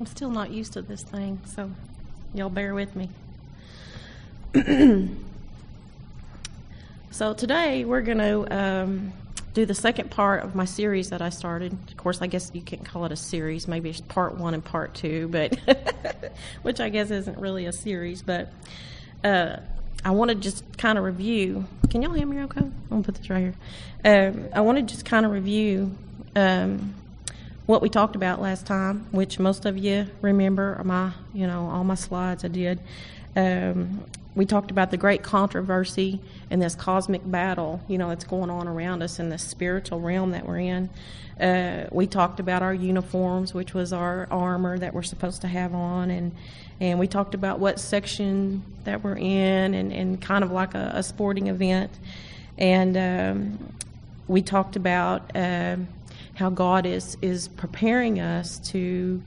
I'm 0.00 0.06
still 0.06 0.30
not 0.30 0.50
used 0.50 0.72
to 0.72 0.82
this 0.82 1.02
thing, 1.02 1.40
so 1.44 1.70
y'all 2.32 2.48
bear 2.48 2.72
with 2.74 2.96
me. 2.96 3.10
so 7.10 7.34
today 7.34 7.84
we're 7.84 8.00
going 8.00 8.16
to 8.16 8.46
um, 8.58 9.12
do 9.52 9.66
the 9.66 9.74
second 9.74 10.10
part 10.10 10.42
of 10.42 10.54
my 10.54 10.64
series 10.64 11.10
that 11.10 11.20
I 11.20 11.28
started. 11.28 11.76
Of 11.88 11.98
course, 11.98 12.22
I 12.22 12.28
guess 12.28 12.50
you 12.54 12.62
can't 12.62 12.82
call 12.82 13.04
it 13.04 13.12
a 13.12 13.16
series. 13.16 13.68
Maybe 13.68 13.90
it's 13.90 14.00
part 14.00 14.38
one 14.38 14.54
and 14.54 14.64
part 14.64 14.94
two, 14.94 15.28
but 15.28 15.58
which 16.62 16.80
I 16.80 16.88
guess 16.88 17.10
isn't 17.10 17.36
really 17.36 17.66
a 17.66 17.72
series. 17.72 18.22
But 18.22 18.50
uh, 19.22 19.56
I 20.02 20.12
want 20.12 20.30
to 20.30 20.34
just 20.34 20.78
kind 20.78 20.96
of 20.96 21.04
review. 21.04 21.66
Can 21.90 22.00
y'all 22.00 22.14
hear 22.14 22.26
me 22.26 22.40
okay? 22.44 22.60
I'm 22.60 22.72
gonna 22.88 23.02
put 23.02 23.16
this 23.16 23.28
right 23.28 23.52
here. 24.02 24.30
Um, 24.32 24.48
I 24.54 24.62
want 24.62 24.78
to 24.78 24.82
just 24.82 25.04
kind 25.04 25.26
of 25.26 25.32
review 25.32 25.94
um, 26.34 26.94
what 27.70 27.82
we 27.82 27.88
talked 27.88 28.16
about 28.16 28.42
last 28.42 28.66
time, 28.66 29.06
which 29.12 29.38
most 29.38 29.64
of 29.64 29.78
you 29.78 30.08
remember. 30.20 30.80
My, 30.84 31.12
you 31.32 31.46
know, 31.46 31.68
all 31.70 31.84
my 31.84 31.94
slides 31.94 32.44
I 32.44 32.48
did. 32.48 32.80
Um, 33.36 34.04
we 34.34 34.44
talked 34.44 34.72
about 34.72 34.90
the 34.90 34.96
great 34.96 35.22
controversy 35.22 36.18
and 36.50 36.60
this 36.60 36.74
cosmic 36.74 37.22
battle, 37.24 37.80
you 37.86 37.96
know, 37.96 38.08
that's 38.08 38.24
going 38.24 38.50
on 38.50 38.66
around 38.66 39.04
us 39.04 39.20
in 39.20 39.28
the 39.28 39.38
spiritual 39.38 40.00
realm 40.00 40.32
that 40.32 40.46
we're 40.46 40.58
in. 40.58 40.90
Uh, 41.40 41.86
we 41.92 42.08
talked 42.08 42.40
about 42.40 42.60
our 42.60 42.74
uniforms, 42.74 43.54
which 43.54 43.72
was 43.72 43.92
our 43.92 44.26
armor 44.32 44.76
that 44.76 44.92
we're 44.92 45.04
supposed 45.04 45.40
to 45.42 45.48
have 45.48 45.72
on, 45.72 46.10
and 46.10 46.32
and 46.80 46.98
we 46.98 47.06
talked 47.06 47.34
about 47.34 47.60
what 47.60 47.78
section 47.78 48.62
that 48.82 49.04
we're 49.04 49.16
in, 49.16 49.74
and, 49.74 49.92
and 49.92 50.20
kind 50.20 50.42
of 50.42 50.50
like 50.50 50.74
a, 50.74 50.90
a 50.94 51.02
sporting 51.04 51.46
event, 51.46 51.92
and 52.58 52.96
um, 52.96 53.74
we 54.26 54.42
talked 54.42 54.76
about 54.76 55.34
uh, 55.36 55.76
how 56.40 56.50
God 56.50 56.86
is 56.86 57.16
is 57.22 57.46
preparing 57.46 58.18
us 58.18 58.58
to 58.70 59.22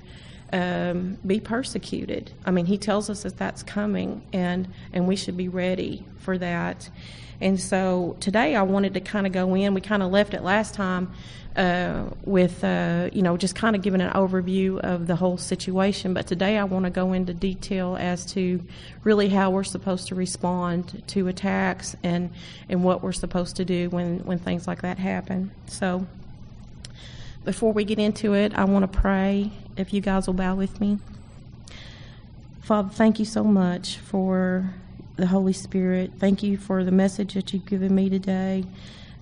um, 0.52 1.18
be 1.26 1.40
persecuted. 1.40 2.32
I 2.46 2.52
mean, 2.52 2.66
he 2.66 2.78
tells 2.78 3.10
us 3.10 3.24
that 3.24 3.38
that's 3.38 3.64
coming, 3.64 4.22
and 4.34 4.68
and 4.92 5.08
we 5.08 5.16
should 5.16 5.38
be 5.38 5.48
ready 5.48 6.06
for 6.18 6.38
that. 6.38 6.90
And 7.42 7.60
so 7.60 8.16
today, 8.20 8.56
I 8.56 8.62
wanted 8.62 8.94
to 8.94 9.02
kind 9.02 9.26
of 9.26 9.34
go 9.34 9.56
in. 9.56 9.74
We 9.74 9.82
kind 9.82 10.04
of 10.04 10.12
left 10.12 10.34
it 10.34 10.44
last 10.44 10.76
time 10.76 11.12
uh, 11.56 12.06
with 12.24 12.64
uh, 12.64 13.10
you 13.12 13.22
know 13.22 13.38
just 13.38 13.56
kind 13.56 13.76
of 13.76 13.82
giving 13.82 14.02
an 14.02 14.12
overview 14.12 14.80
of 14.80 15.08
the 15.08 15.16
whole 15.16 15.38
situation. 15.38 16.14
But 16.14 16.28
today, 16.28 16.58
I 16.58 16.66
want 16.66 16.86
to 16.86 16.92
go 16.92 17.14
into 17.14 17.34
detail 17.34 17.98
as 18.00 18.26
to 18.34 18.64
really 19.04 19.30
how 19.30 19.50
we're 19.50 19.64
supposed 19.64 20.10
to 20.10 20.16
respond 20.16 21.04
to 21.08 21.28
attacks 21.28 21.96
and 22.04 22.32
and 22.70 22.84
what 22.84 23.02
we're 23.02 23.12
supposed 23.12 23.56
to 23.56 23.66
do 23.66 23.90
when 23.90 24.20
when 24.20 24.40
things 24.40 24.68
like 24.68 24.82
that 24.82 25.00
happen. 25.00 25.52
So. 25.68 26.06
Before 27.46 27.74
we 27.74 27.84
get 27.84 28.00
into 28.00 28.36
it, 28.36 28.54
I 28.56 28.64
want 28.64 28.90
to 28.90 29.00
pray 29.00 29.52
if 29.76 29.94
you 29.94 30.00
guys 30.00 30.28
will 30.28 30.34
bow 30.34 30.56
with 30.56 30.80
me. 30.80 31.00
Father, 32.62 32.88
thank 32.88 33.20
you 33.20 33.26
so 33.26 33.44
much 33.44 33.98
for 33.98 34.74
the 35.18 35.28
Holy 35.28 35.52
Spirit. 35.52 36.12
Thank 36.20 36.42
you 36.42 36.56
for 36.56 36.86
the 36.86 36.92
message 36.92 37.34
that 37.34 37.52
you've 37.52 37.66
given 37.66 37.94
me 37.94 38.10
today. 38.10 38.64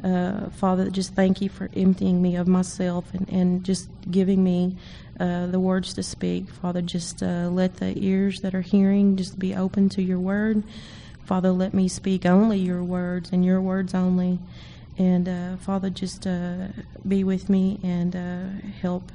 Uh, 0.03 0.51
Father, 0.51 0.91
just 0.91 1.15
thank 1.15 1.41
you 1.41 1.49
for 1.49 1.71
emptying 1.75 2.21
me 2.21 2.35
of 2.35 2.47
myself 2.47 3.11
and, 3.13 3.27
and 3.29 3.63
just 3.63 3.89
giving 4.11 4.43
me 4.43 4.77
uh, 5.19 5.47
the 5.47 5.59
words 5.59 5.95
to 5.95 6.03
speak. 6.03 6.47
Father, 6.47 6.81
just 6.83 7.23
uh, 7.23 7.49
let 7.49 7.77
the 7.77 7.93
ears 7.97 8.41
that 8.41 8.53
are 8.53 8.61
hearing 8.61 9.15
just 9.17 9.39
be 9.39 9.55
open 9.55 9.89
to 9.89 10.01
your 10.03 10.19
word. 10.19 10.63
Father, 11.25 11.51
let 11.51 11.73
me 11.73 11.87
speak 11.87 12.27
only 12.27 12.59
your 12.59 12.83
words 12.83 13.31
and 13.31 13.43
your 13.43 13.61
words 13.61 13.95
only. 13.95 14.37
And 14.97 15.27
uh, 15.27 15.57
Father, 15.57 15.89
just 15.89 16.27
uh, 16.27 16.67
be 17.07 17.23
with 17.23 17.49
me 17.49 17.79
and 17.83 18.15
uh, 18.15 18.67
help 18.81 19.11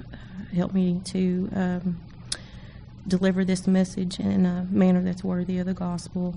help 0.55 0.73
me 0.73 1.01
to 1.05 1.51
um, 1.55 2.01
deliver 3.07 3.45
this 3.45 3.67
message 3.67 4.19
in 4.19 4.47
a 4.47 4.67
manner 4.71 5.03
that's 5.03 5.23
worthy 5.23 5.59
of 5.59 5.67
the 5.67 5.75
gospel. 5.75 6.35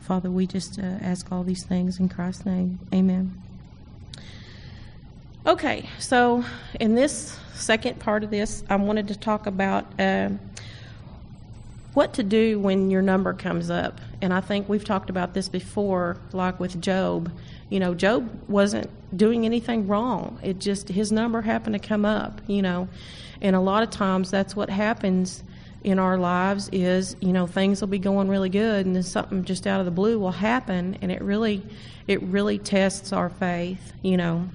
Father, 0.00 0.30
we 0.30 0.46
just 0.46 0.78
uh, 0.78 0.82
ask 0.82 1.30
all 1.30 1.44
these 1.44 1.64
things 1.64 1.98
in 1.98 2.08
Christ's 2.08 2.46
name. 2.46 2.78
Amen. 2.92 3.40
Okay, 5.44 5.88
so 5.98 6.44
in 6.78 6.94
this 6.94 7.36
second 7.54 7.98
part 7.98 8.22
of 8.22 8.30
this, 8.30 8.62
I 8.70 8.76
wanted 8.76 9.08
to 9.08 9.16
talk 9.16 9.46
about 9.46 9.86
uh, 10.00 10.30
what 11.94 12.14
to 12.14 12.22
do 12.22 12.58
when 12.58 12.90
your 12.90 13.02
number 13.02 13.32
comes 13.32 13.70
up. 13.70 14.00
And 14.20 14.32
I 14.32 14.40
think 14.40 14.68
we've 14.68 14.84
talked 14.84 15.10
about 15.10 15.34
this 15.34 15.48
before, 15.48 16.16
like 16.32 16.60
with 16.60 16.80
Job. 16.80 17.30
You 17.72 17.80
know, 17.80 17.94
Job 17.94 18.28
wasn't 18.48 18.90
doing 19.16 19.46
anything 19.46 19.88
wrong. 19.88 20.38
It 20.42 20.58
just, 20.58 20.90
his 20.90 21.10
number 21.10 21.40
happened 21.40 21.72
to 21.74 21.78
come 21.78 22.04
up, 22.04 22.42
you 22.46 22.60
know. 22.60 22.86
And 23.40 23.56
a 23.56 23.60
lot 23.60 23.82
of 23.82 23.88
times 23.88 24.30
that's 24.30 24.54
what 24.54 24.68
happens 24.68 25.42
in 25.82 25.98
our 25.98 26.18
lives 26.18 26.68
is, 26.70 27.16
you 27.20 27.32
know, 27.32 27.46
things 27.46 27.80
will 27.80 27.88
be 27.88 27.98
going 27.98 28.28
really 28.28 28.50
good 28.50 28.84
and 28.84 28.94
then 28.94 29.02
something 29.02 29.42
just 29.44 29.66
out 29.66 29.80
of 29.80 29.86
the 29.86 29.90
blue 29.90 30.18
will 30.18 30.32
happen 30.32 30.98
and 31.00 31.10
it 31.10 31.22
really 31.22 31.62
it 32.06 32.22
really 32.22 32.58
tests 32.58 33.10
our 33.10 33.30
faith, 33.30 33.94
you 34.02 34.18
know. 34.18 34.50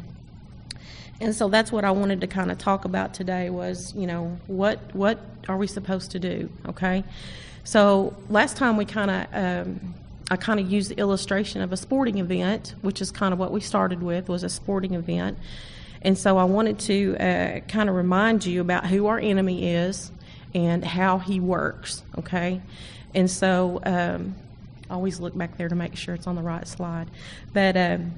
And 1.20 1.34
so 1.34 1.50
that's 1.50 1.72
what 1.72 1.86
I 1.86 1.92
wanted 1.92 2.22
to 2.22 2.28
kind 2.28 2.52
of 2.52 2.60
talk 2.60 2.86
about 2.86 3.16
today 3.16 3.50
was, 3.50 3.96
you 3.96 4.06
know, 4.06 4.38
what 4.46 4.80
what 4.94 5.20
are 5.50 5.58
we 5.58 5.66
supposed 5.66 6.12
to 6.12 6.20
do, 6.20 6.52
okay? 6.68 7.04
So 7.64 8.16
last 8.30 8.58
time 8.58 8.78
we 8.78 8.86
kind 8.86 9.10
of 9.10 9.28
um, 9.34 9.96
I 10.30 10.36
kind 10.36 10.60
of 10.60 10.70
used 10.70 10.92
the 10.92 10.98
illustration 10.98 11.62
of 11.62 11.72
a 11.72 11.78
sporting 11.78 12.18
event, 12.18 12.76
which 12.82 13.02
is 13.02 13.12
kind 13.12 13.34
of 13.34 13.40
what 13.40 13.52
we 13.52 13.62
started 13.62 14.04
with, 14.04 14.28
was 14.28 14.44
a 14.44 14.50
sporting 14.50 14.94
event. 14.94 15.38
And 16.02 16.18
so 16.18 16.38
I 16.38 16.44
wanted 16.44 16.80
to 16.80 17.18
uh, 17.18 17.60
kind 17.62 17.90
of 17.90 17.96
remind 17.96 18.46
you 18.46 18.60
about 18.60 18.86
who 18.86 19.08
our 19.08 19.20
enemy 19.20 19.72
is 19.72 20.12
and 20.54 20.84
how 20.84 21.18
he 21.18 21.40
works, 21.40 22.04
okay? 22.18 22.62
And 23.16 23.32
so 23.32 23.80
um, 23.86 24.36
always 24.90 25.20
look 25.20 25.38
back 25.38 25.58
there 25.58 25.70
to 25.70 25.76
make 25.76 25.96
sure 25.96 26.14
it's 26.14 26.28
on 26.28 26.36
the 26.36 26.42
right 26.42 26.68
slide. 26.68 27.10
But 27.54 27.78
um, 27.78 28.14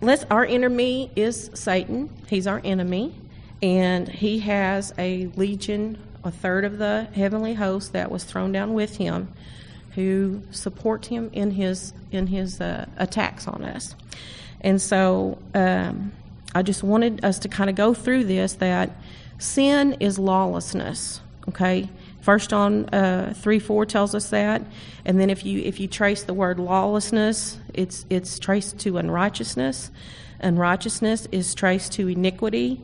let's, 0.00 0.24
our 0.30 0.44
enemy 0.44 1.10
is 1.16 1.50
Satan. 1.52 2.08
He's 2.28 2.46
our 2.46 2.62
enemy. 2.64 3.14
And 3.62 4.08
he 4.08 4.38
has 4.40 4.92
a 4.98 5.26
legion, 5.36 5.98
a 6.24 6.30
third 6.30 6.64
of 6.64 6.78
the 6.78 7.08
heavenly 7.14 7.54
host 7.54 7.92
that 7.92 8.10
was 8.10 8.24
thrown 8.24 8.52
down 8.52 8.72
with 8.72 8.96
him 8.96 9.32
who 9.96 10.42
support 10.50 11.06
him 11.06 11.30
in 11.32 11.50
his 11.50 11.92
in 12.12 12.28
his 12.28 12.60
uh, 12.60 12.86
attacks 12.98 13.48
on 13.48 13.64
us. 13.64 13.96
And 14.60 14.80
so 14.80 15.38
um, 15.54 16.12
I 16.54 16.62
just 16.62 16.82
wanted 16.82 17.24
us 17.24 17.38
to 17.40 17.48
kind 17.48 17.68
of 17.68 17.76
go 17.76 17.94
through 17.94 18.24
this 18.24 18.54
that 18.54 18.90
sin 19.38 19.96
is 19.98 20.18
lawlessness. 20.18 21.20
Okay, 21.48 21.88
First 22.20 22.50
John 22.50 22.88
uh, 22.90 23.32
three 23.36 23.58
four 23.58 23.86
tells 23.86 24.14
us 24.14 24.30
that, 24.30 24.62
and 25.04 25.18
then 25.18 25.30
if 25.30 25.44
you 25.46 25.60
if 25.60 25.80
you 25.80 25.88
trace 25.88 26.24
the 26.24 26.34
word 26.34 26.58
lawlessness, 26.58 27.58
it's 27.72 28.04
it's 28.10 28.38
traced 28.38 28.78
to 28.80 28.98
unrighteousness. 28.98 29.90
Unrighteousness 30.40 31.26
is 31.32 31.54
traced 31.54 31.92
to 31.92 32.08
iniquity, 32.08 32.82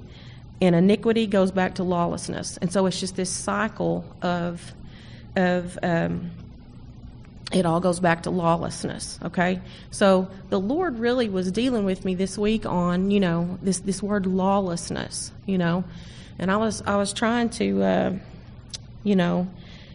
and 0.62 0.74
iniquity 0.74 1.26
goes 1.26 1.50
back 1.50 1.74
to 1.74 1.82
lawlessness. 1.82 2.56
And 2.62 2.72
so 2.72 2.86
it's 2.86 3.00
just 3.00 3.16
this 3.16 3.30
cycle 3.30 4.04
of 4.22 4.72
of 5.36 5.78
um, 5.82 6.30
it 7.52 7.66
all 7.66 7.80
goes 7.80 8.00
back 8.00 8.22
to 8.22 8.30
lawlessness 8.30 9.18
okay? 9.24 9.60
So 9.90 10.28
the 10.50 10.60
lord 10.60 10.98
really 10.98 11.28
was 11.28 11.50
dealing 11.52 11.84
with 11.84 12.04
me 12.04 12.14
this 12.14 12.38
week 12.38 12.66
on 12.66 13.10
you 13.10 13.20
know 13.20 13.58
this 13.62 13.80
this 13.80 14.02
word 14.02 14.26
lawlessness 14.26 15.32
you 15.46 15.58
know? 15.58 15.84
And 16.38 16.50
i 16.50 16.56
was 16.56 16.82
i 16.82 16.96
was 16.96 17.12
trying 17.12 17.50
to 17.50 17.82
uh, 17.82 18.12
you 19.04 19.16
know 19.16 19.48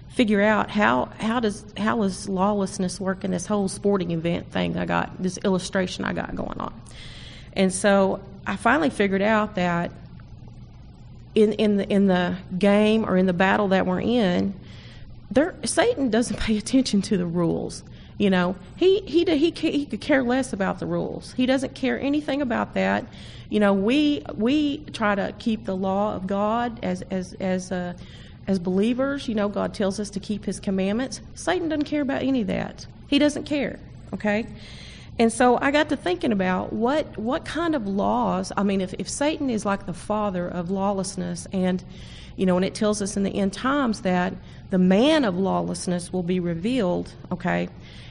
figure 0.09 0.41
out 0.41 0.69
how 0.69 1.09
how 1.19 1.39
does 1.39 1.63
how 1.77 2.01
does 2.01 2.27
lawlessness 2.27 2.99
work 2.99 3.23
in 3.23 3.31
this 3.31 3.45
whole 3.45 3.67
sporting 3.67 4.11
event 4.11 4.51
thing 4.51 4.77
i 4.77 4.85
got 4.85 5.21
this 5.21 5.37
illustration 5.43 6.05
i 6.05 6.13
got 6.13 6.35
going 6.35 6.59
on? 6.59 6.73
And 7.53 7.73
so 7.73 8.21
i 8.45 8.55
finally 8.55 8.89
figured 8.89 9.21
out 9.21 9.55
that 9.55 9.91
in 11.35 11.53
in 11.53 11.77
the 11.77 11.87
in 11.87 12.07
the 12.07 12.35
game 12.57 13.05
or 13.05 13.15
in 13.15 13.27
the 13.27 13.33
battle 13.33 13.67
that 13.69 13.85
we're 13.85 14.01
in 14.01 14.53
there, 15.31 15.55
Satan 15.63 16.09
doesn't 16.09 16.39
pay 16.39 16.57
attention 16.57 17.01
to 17.03 17.17
the 17.17 17.25
rules. 17.25 17.83
You 18.17 18.31
know, 18.31 18.55
he 18.75 19.01
he 19.01 19.25
he 19.25 19.51
he 19.51 19.85
could 19.85 20.01
care 20.01 20.23
less 20.23 20.51
about 20.51 20.79
the 20.79 20.87
rules. 20.87 21.33
He 21.33 21.45
doesn't 21.45 21.75
care 21.75 21.99
anything 21.99 22.41
about 22.41 22.73
that. 22.73 23.05
You 23.49 23.59
know, 23.59 23.73
we 23.73 24.23
we 24.33 24.79
try 24.91 25.13
to 25.13 25.33
keep 25.37 25.65
the 25.65 25.75
law 25.75 26.15
of 26.15 26.25
God 26.25 26.79
as 26.83 27.03
as 27.11 27.33
as 27.33 27.71
uh, 27.71 27.93
as 28.47 28.57
believers. 28.57 29.27
You 29.27 29.35
know, 29.35 29.49
God 29.49 29.75
tells 29.75 29.99
us 29.99 30.09
to 30.11 30.19
keep 30.19 30.45
His 30.45 30.59
commandments. 30.59 31.21
Satan 31.35 31.69
doesn't 31.69 31.85
care 31.85 32.01
about 32.01 32.23
any 32.23 32.41
of 32.41 32.47
that. 32.47 32.87
He 33.07 33.19
doesn't 33.19 33.43
care. 33.43 33.79
Okay. 34.13 34.47
And 35.19 35.33
so 35.33 35.57
I 35.61 35.71
got 35.71 35.89
to 35.89 35.97
thinking 35.97 36.31
about 36.31 36.73
what 36.73 37.17
what 37.17 37.43
kind 37.45 37.75
of 37.75 37.87
laws. 37.87 38.51
I 38.55 38.63
mean, 38.63 38.81
if, 38.81 38.93
if 38.99 39.09
Satan 39.09 39.49
is 39.49 39.65
like 39.65 39.85
the 39.85 39.93
father 39.93 40.47
of 40.47 40.69
lawlessness, 40.69 41.47
and 41.51 41.83
you 42.35 42.45
know, 42.45 42.55
and 42.55 42.63
it 42.63 42.75
tells 42.75 43.01
us 43.01 43.17
in 43.17 43.23
the 43.23 43.35
end 43.35 43.53
times 43.53 44.01
that 44.01 44.33
the 44.69 44.77
man 44.77 45.25
of 45.25 45.37
lawlessness 45.37 46.13
will 46.13 46.23
be 46.23 46.39
revealed. 46.39 47.11
Okay, 47.31 47.67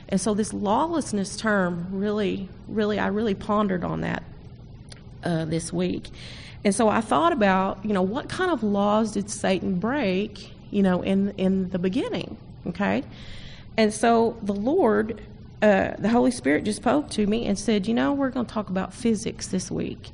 and 0.08 0.20
so 0.20 0.34
this 0.34 0.52
lawlessness 0.52 1.36
term 1.36 1.86
really, 1.90 2.48
really, 2.66 2.98
I 2.98 3.06
really 3.08 3.34
pondered 3.34 3.84
on 3.84 4.00
that 4.00 4.24
uh, 5.22 5.44
this 5.44 5.72
week, 5.72 6.08
and 6.64 6.74
so 6.74 6.88
I 6.88 7.00
thought 7.02 7.32
about 7.32 7.84
you 7.84 7.92
know 7.92 8.02
what 8.02 8.28
kind 8.28 8.50
of 8.50 8.64
laws 8.64 9.12
did 9.12 9.30
Satan 9.30 9.78
break 9.78 10.50
you 10.70 10.82
know, 10.82 11.02
in 11.02 11.30
in 11.38 11.70
the 11.70 11.78
beginning. 11.78 12.36
Okay, 12.66 13.04
and 13.76 13.92
so 13.92 14.36
the 14.42 14.54
Lord, 14.54 15.20
uh, 15.62 15.94
the 15.98 16.08
Holy 16.08 16.30
Spirit, 16.30 16.64
just 16.64 16.78
spoke 16.78 17.10
to 17.10 17.26
me 17.26 17.46
and 17.46 17.58
said, 17.58 17.86
you 17.86 17.94
know, 17.94 18.12
we're 18.12 18.30
going 18.30 18.46
to 18.46 18.52
talk 18.52 18.68
about 18.68 18.92
physics 18.92 19.48
this 19.48 19.70
week, 19.70 20.10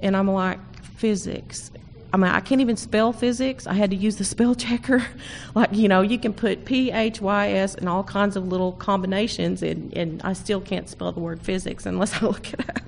and 0.00 0.16
I'm 0.16 0.30
like, 0.30 0.58
physics. 0.96 1.70
I 2.12 2.18
mean, 2.18 2.30
I 2.30 2.40
can't 2.40 2.60
even 2.60 2.76
spell 2.76 3.12
physics. 3.12 3.66
I 3.66 3.74
had 3.74 3.90
to 3.90 3.96
use 3.96 4.16
the 4.16 4.24
spell 4.24 4.54
checker. 4.54 5.04
like, 5.54 5.70
you 5.72 5.88
know, 5.88 6.00
you 6.02 6.18
can 6.18 6.32
put 6.32 6.64
P, 6.64 6.90
H, 6.90 7.20
Y, 7.20 7.50
S 7.50 7.74
and 7.74 7.88
all 7.88 8.04
kinds 8.04 8.36
of 8.36 8.46
little 8.46 8.72
combinations, 8.72 9.62
and, 9.62 9.92
and 9.94 10.22
I 10.22 10.32
still 10.32 10.60
can't 10.60 10.88
spell 10.88 11.12
the 11.12 11.20
word 11.20 11.42
physics 11.42 11.84
unless 11.84 12.14
I 12.22 12.26
look 12.26 12.52
it 12.52 12.60
up. 12.68 12.80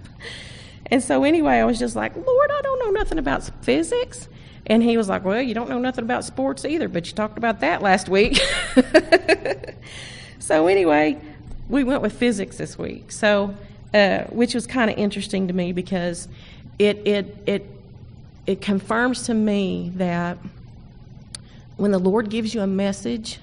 And 0.86 1.02
so, 1.02 1.24
anyway, 1.24 1.54
I 1.54 1.64
was 1.64 1.78
just 1.78 1.96
like, 1.96 2.14
Lord, 2.16 2.50
I 2.50 2.60
don't 2.62 2.78
know 2.78 2.90
nothing 2.90 3.18
about 3.18 3.50
physics. 3.62 4.28
And 4.66 4.82
he 4.82 4.96
was 4.96 5.08
like, 5.08 5.24
Well, 5.24 5.40
you 5.40 5.54
don't 5.54 5.68
know 5.68 5.78
nothing 5.78 6.04
about 6.04 6.24
sports 6.24 6.64
either, 6.64 6.88
but 6.88 7.06
you 7.06 7.14
talked 7.14 7.38
about 7.38 7.60
that 7.60 7.82
last 7.82 8.08
week. 8.08 8.38
so, 10.38 10.66
anyway, 10.66 11.18
we 11.68 11.84
went 11.84 12.02
with 12.02 12.12
physics 12.12 12.56
this 12.56 12.78
week. 12.78 13.12
So, 13.12 13.54
uh, 13.94 14.24
which 14.24 14.54
was 14.54 14.66
kind 14.66 14.90
of 14.90 14.98
interesting 14.98 15.48
to 15.48 15.54
me 15.54 15.72
because 15.72 16.28
it, 16.78 17.06
it, 17.06 17.36
it 17.46 17.66
it 18.48 18.62
confirms 18.62 19.24
to 19.24 19.34
me 19.34 19.92
that 19.96 20.38
when 21.76 21.90
the 21.90 21.98
Lord 21.98 22.30
gives 22.30 22.54
you 22.54 22.62
a 22.62 22.66
message, 22.66 23.40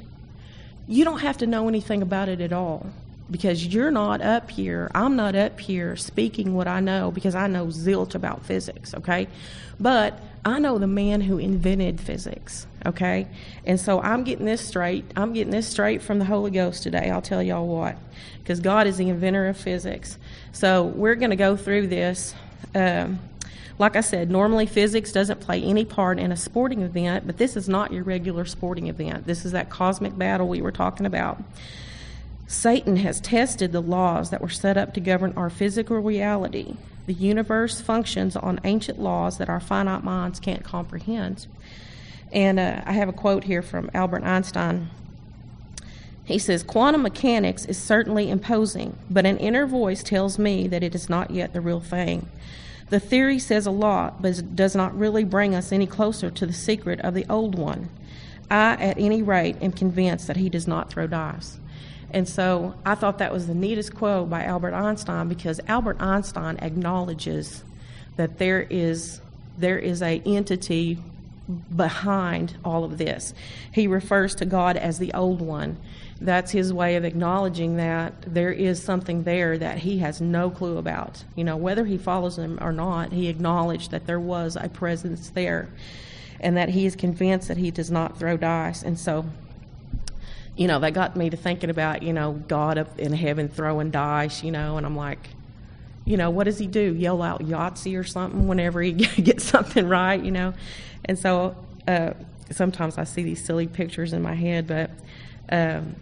you 0.87 1.05
don't 1.05 1.19
have 1.19 1.37
to 1.37 1.47
know 1.47 1.67
anything 1.67 2.01
about 2.01 2.27
it 2.27 2.41
at 2.41 2.51
all 2.51 2.87
because 3.29 3.65
you're 3.65 3.91
not 3.91 4.21
up 4.21 4.51
here. 4.51 4.91
I'm 4.93 5.15
not 5.15 5.35
up 5.35 5.59
here 5.59 5.95
speaking 5.95 6.53
what 6.53 6.67
I 6.67 6.79
know 6.79 7.11
because 7.11 7.35
I 7.35 7.47
know 7.47 7.67
zilch 7.67 8.15
about 8.15 8.45
physics, 8.45 8.93
okay? 8.93 9.27
But 9.79 10.19
I 10.43 10.59
know 10.59 10.77
the 10.77 10.87
man 10.87 11.21
who 11.21 11.37
invented 11.39 11.99
physics, 11.99 12.67
okay? 12.85 13.27
And 13.65 13.79
so 13.79 13.99
I'm 13.99 14.23
getting 14.23 14.45
this 14.45 14.61
straight. 14.61 15.05
I'm 15.15 15.33
getting 15.33 15.51
this 15.51 15.67
straight 15.67 16.03
from 16.03 16.19
the 16.19 16.25
Holy 16.25 16.51
Ghost 16.51 16.83
today. 16.83 17.09
I'll 17.09 17.21
tell 17.21 17.41
y'all 17.41 17.67
what. 17.67 17.97
Because 18.39 18.59
God 18.59 18.85
is 18.85 18.97
the 18.97 19.09
inventor 19.09 19.47
of 19.47 19.57
physics. 19.57 20.19
So 20.51 20.83
we're 20.83 21.15
going 21.15 21.31
to 21.31 21.35
go 21.35 21.57
through 21.57 21.87
this. 21.87 22.35
Um, 22.75 23.19
like 23.79 23.95
I 23.95 24.01
said, 24.01 24.29
normally 24.29 24.67
physics 24.67 25.11
doesn't 25.11 25.41
play 25.41 25.61
any 25.61 25.83
part 25.83 26.19
in 26.19 26.31
a 26.31 26.37
sporting 26.37 26.81
event, 26.81 27.25
but 27.25 27.37
this 27.37 27.57
is 27.57 27.67
not 27.67 27.91
your 27.91 28.03
regular 28.03 28.45
sporting 28.45 28.87
event. 28.87 29.25
This 29.25 29.45
is 29.45 29.51
that 29.51 29.69
cosmic 29.69 30.17
battle 30.17 30.47
we 30.47 30.61
were 30.61 30.71
talking 30.71 31.05
about. 31.05 31.41
Satan 32.47 32.97
has 32.97 33.19
tested 33.19 33.71
the 33.71 33.81
laws 33.81 34.29
that 34.29 34.41
were 34.41 34.49
set 34.49 34.77
up 34.77 34.93
to 34.93 34.99
govern 34.99 35.33
our 35.35 35.49
physical 35.49 35.99
reality. 35.99 36.75
The 37.07 37.13
universe 37.13 37.81
functions 37.81 38.35
on 38.35 38.59
ancient 38.63 38.99
laws 38.99 39.37
that 39.37 39.49
our 39.49 39.59
finite 39.59 40.03
minds 40.03 40.39
can't 40.39 40.63
comprehend. 40.63 41.47
And 42.31 42.59
uh, 42.59 42.81
I 42.85 42.93
have 42.93 43.09
a 43.09 43.13
quote 43.13 43.43
here 43.43 43.61
from 43.61 43.89
Albert 43.93 44.23
Einstein. 44.23 44.89
He 46.23 46.39
says, 46.39 46.63
Quantum 46.63 47.03
mechanics 47.03 47.65
is 47.65 47.77
certainly 47.77 48.29
imposing, 48.29 48.97
but 49.09 49.25
an 49.25 49.37
inner 49.37 49.65
voice 49.67 50.01
tells 50.01 50.39
me 50.39 50.67
that 50.67 50.83
it 50.83 50.95
is 50.95 51.09
not 51.09 51.31
yet 51.31 51.53
the 51.53 51.61
real 51.61 51.79
thing. 51.79 52.27
The 52.89 52.99
theory 52.99 53.39
says 53.39 53.65
a 53.65 53.71
lot, 53.71 54.21
but 54.21 54.37
it 54.37 54.55
does 54.55 54.75
not 54.75 54.97
really 54.97 55.23
bring 55.23 55.55
us 55.55 55.71
any 55.71 55.87
closer 55.87 56.29
to 56.31 56.45
the 56.45 56.53
secret 56.53 56.99
of 57.01 57.13
the 57.13 57.25
old 57.29 57.57
one. 57.57 57.89
I, 58.49 58.73
at 58.73 58.99
any 58.99 59.23
rate, 59.23 59.57
am 59.61 59.71
convinced 59.71 60.27
that 60.27 60.37
he 60.37 60.49
does 60.49 60.67
not 60.67 60.89
throw 60.89 61.07
dice. 61.07 61.59
And 62.15 62.27
so 62.27 62.73
I 62.85 62.95
thought 62.95 63.17
that 63.17 63.33
was 63.33 63.45
the 63.45 63.53
neatest 63.53 63.93
quote 63.93 64.29
by 64.29 64.45
Albert 64.45 64.73
Einstein 64.73 65.27
because 65.27 65.59
Albert 65.67 65.97
Einstein 65.99 66.57
acknowledges 66.61 67.61
that 68.15 68.37
there 68.37 68.61
is 68.61 69.19
there 69.57 69.77
is 69.77 70.01
a 70.01 70.21
entity 70.25 70.97
behind 71.75 72.57
all 72.63 72.85
of 72.85 72.97
this. 72.97 73.33
He 73.73 73.87
refers 73.87 74.33
to 74.35 74.45
God 74.45 74.77
as 74.77 74.97
the 74.97 75.13
old 75.13 75.41
one 75.41 75.77
that's 76.21 76.51
his 76.51 76.71
way 76.71 76.95
of 76.95 77.03
acknowledging 77.03 77.75
that 77.75 78.13
there 78.33 78.51
is 78.51 78.81
something 78.81 79.23
there 79.23 79.57
that 79.57 79.77
he 79.79 79.99
has 79.99 80.21
no 80.21 80.49
clue 80.49 80.77
about. 80.77 81.21
You 81.35 81.43
know, 81.43 81.57
whether 81.57 81.83
he 81.83 81.97
follows 81.97 82.37
him 82.37 82.57
or 82.61 82.71
not, 82.71 83.11
he 83.11 83.27
acknowledged 83.27 83.91
that 83.91 84.07
there 84.07 84.21
was 84.21 84.55
a 84.55 84.69
presence 84.69 85.31
there 85.31 85.67
and 86.39 86.55
that 86.55 86.69
he 86.69 86.85
is 86.85 86.95
convinced 86.95 87.49
that 87.49 87.57
he 87.57 87.71
does 87.71 87.91
not 87.91 88.17
throw 88.17 88.37
dice. 88.37 88.83
And 88.83 88.97
so, 88.97 89.25
you 90.55 90.67
know, 90.67 90.79
that 90.79 90.93
got 90.93 91.15
me 91.15 91.29
to 91.29 91.37
thinking 91.37 91.69
about, 91.69 92.03
you 92.03 92.13
know, 92.13 92.33
God 92.47 92.77
up 92.77 92.99
in 92.99 93.13
heaven 93.13 93.49
throwing 93.49 93.91
dice, 93.91 94.43
you 94.43 94.51
know, 94.51 94.77
and 94.77 94.85
I'm 94.85 94.95
like, 94.95 95.29
you 96.05 96.17
know, 96.17 96.29
what 96.29 96.45
does 96.45 96.57
he 96.57 96.67
do? 96.67 96.93
Yell 96.93 97.21
out 97.21 97.41
Yahtzee 97.41 97.99
or 97.99 98.03
something 98.03 98.47
whenever 98.47 98.81
he 98.81 98.91
gets 98.93 99.43
something 99.43 99.87
right, 99.87 100.23
you 100.23 100.31
know? 100.31 100.53
And 101.03 101.19
so 101.19 101.55
uh, 101.87 102.11
sometimes 102.51 102.97
I 102.97 103.03
see 103.03 103.23
these 103.23 103.43
silly 103.43 103.67
pictures 103.67 104.13
in 104.13 104.21
my 104.21 104.35
head, 104.35 104.67
but 104.67 104.91
um, 105.49 105.95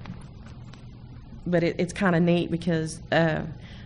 but 1.45 1.63
it, 1.63 1.75
it's 1.77 1.91
kind 1.91 2.15
of 2.15 2.21
neat 2.21 2.49
because 2.49 3.01
uh, 3.11 3.41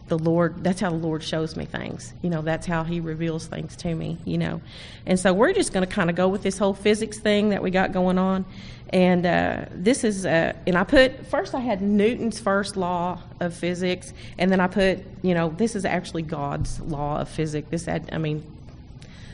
the 0.07 0.17
Lord, 0.17 0.63
that's 0.63 0.79
how 0.79 0.89
the 0.89 0.95
Lord 0.95 1.23
shows 1.23 1.55
me 1.55 1.65
things. 1.65 2.13
You 2.21 2.29
know, 2.29 2.41
that's 2.41 2.65
how 2.65 2.83
He 2.83 2.99
reveals 2.99 3.47
things 3.47 3.75
to 3.77 3.93
me, 3.93 4.17
you 4.25 4.37
know. 4.37 4.61
And 5.05 5.19
so 5.19 5.33
we're 5.33 5.53
just 5.53 5.73
going 5.73 5.85
to 5.85 5.91
kind 5.91 6.09
of 6.09 6.15
go 6.15 6.27
with 6.27 6.43
this 6.43 6.57
whole 6.57 6.73
physics 6.73 7.17
thing 7.17 7.49
that 7.49 7.63
we 7.63 7.71
got 7.71 7.91
going 7.91 8.17
on. 8.17 8.45
And 8.89 9.25
uh, 9.25 9.65
this 9.71 10.03
is, 10.03 10.25
uh, 10.25 10.53
and 10.65 10.77
I 10.77 10.83
put, 10.83 11.27
first 11.27 11.53
I 11.53 11.59
had 11.59 11.81
Newton's 11.81 12.39
first 12.39 12.77
law 12.77 13.19
of 13.39 13.53
physics, 13.53 14.13
and 14.37 14.49
then 14.49 14.61
I 14.61 14.67
put, 14.67 15.03
you 15.21 15.33
know, 15.33 15.49
this 15.49 15.75
is 15.75 15.83
actually 15.83 16.21
God's 16.21 16.79
law 16.79 17.19
of 17.19 17.27
physics. 17.27 17.67
This 17.69 17.85
had, 17.85 18.09
I 18.13 18.17
mean, 18.17 18.43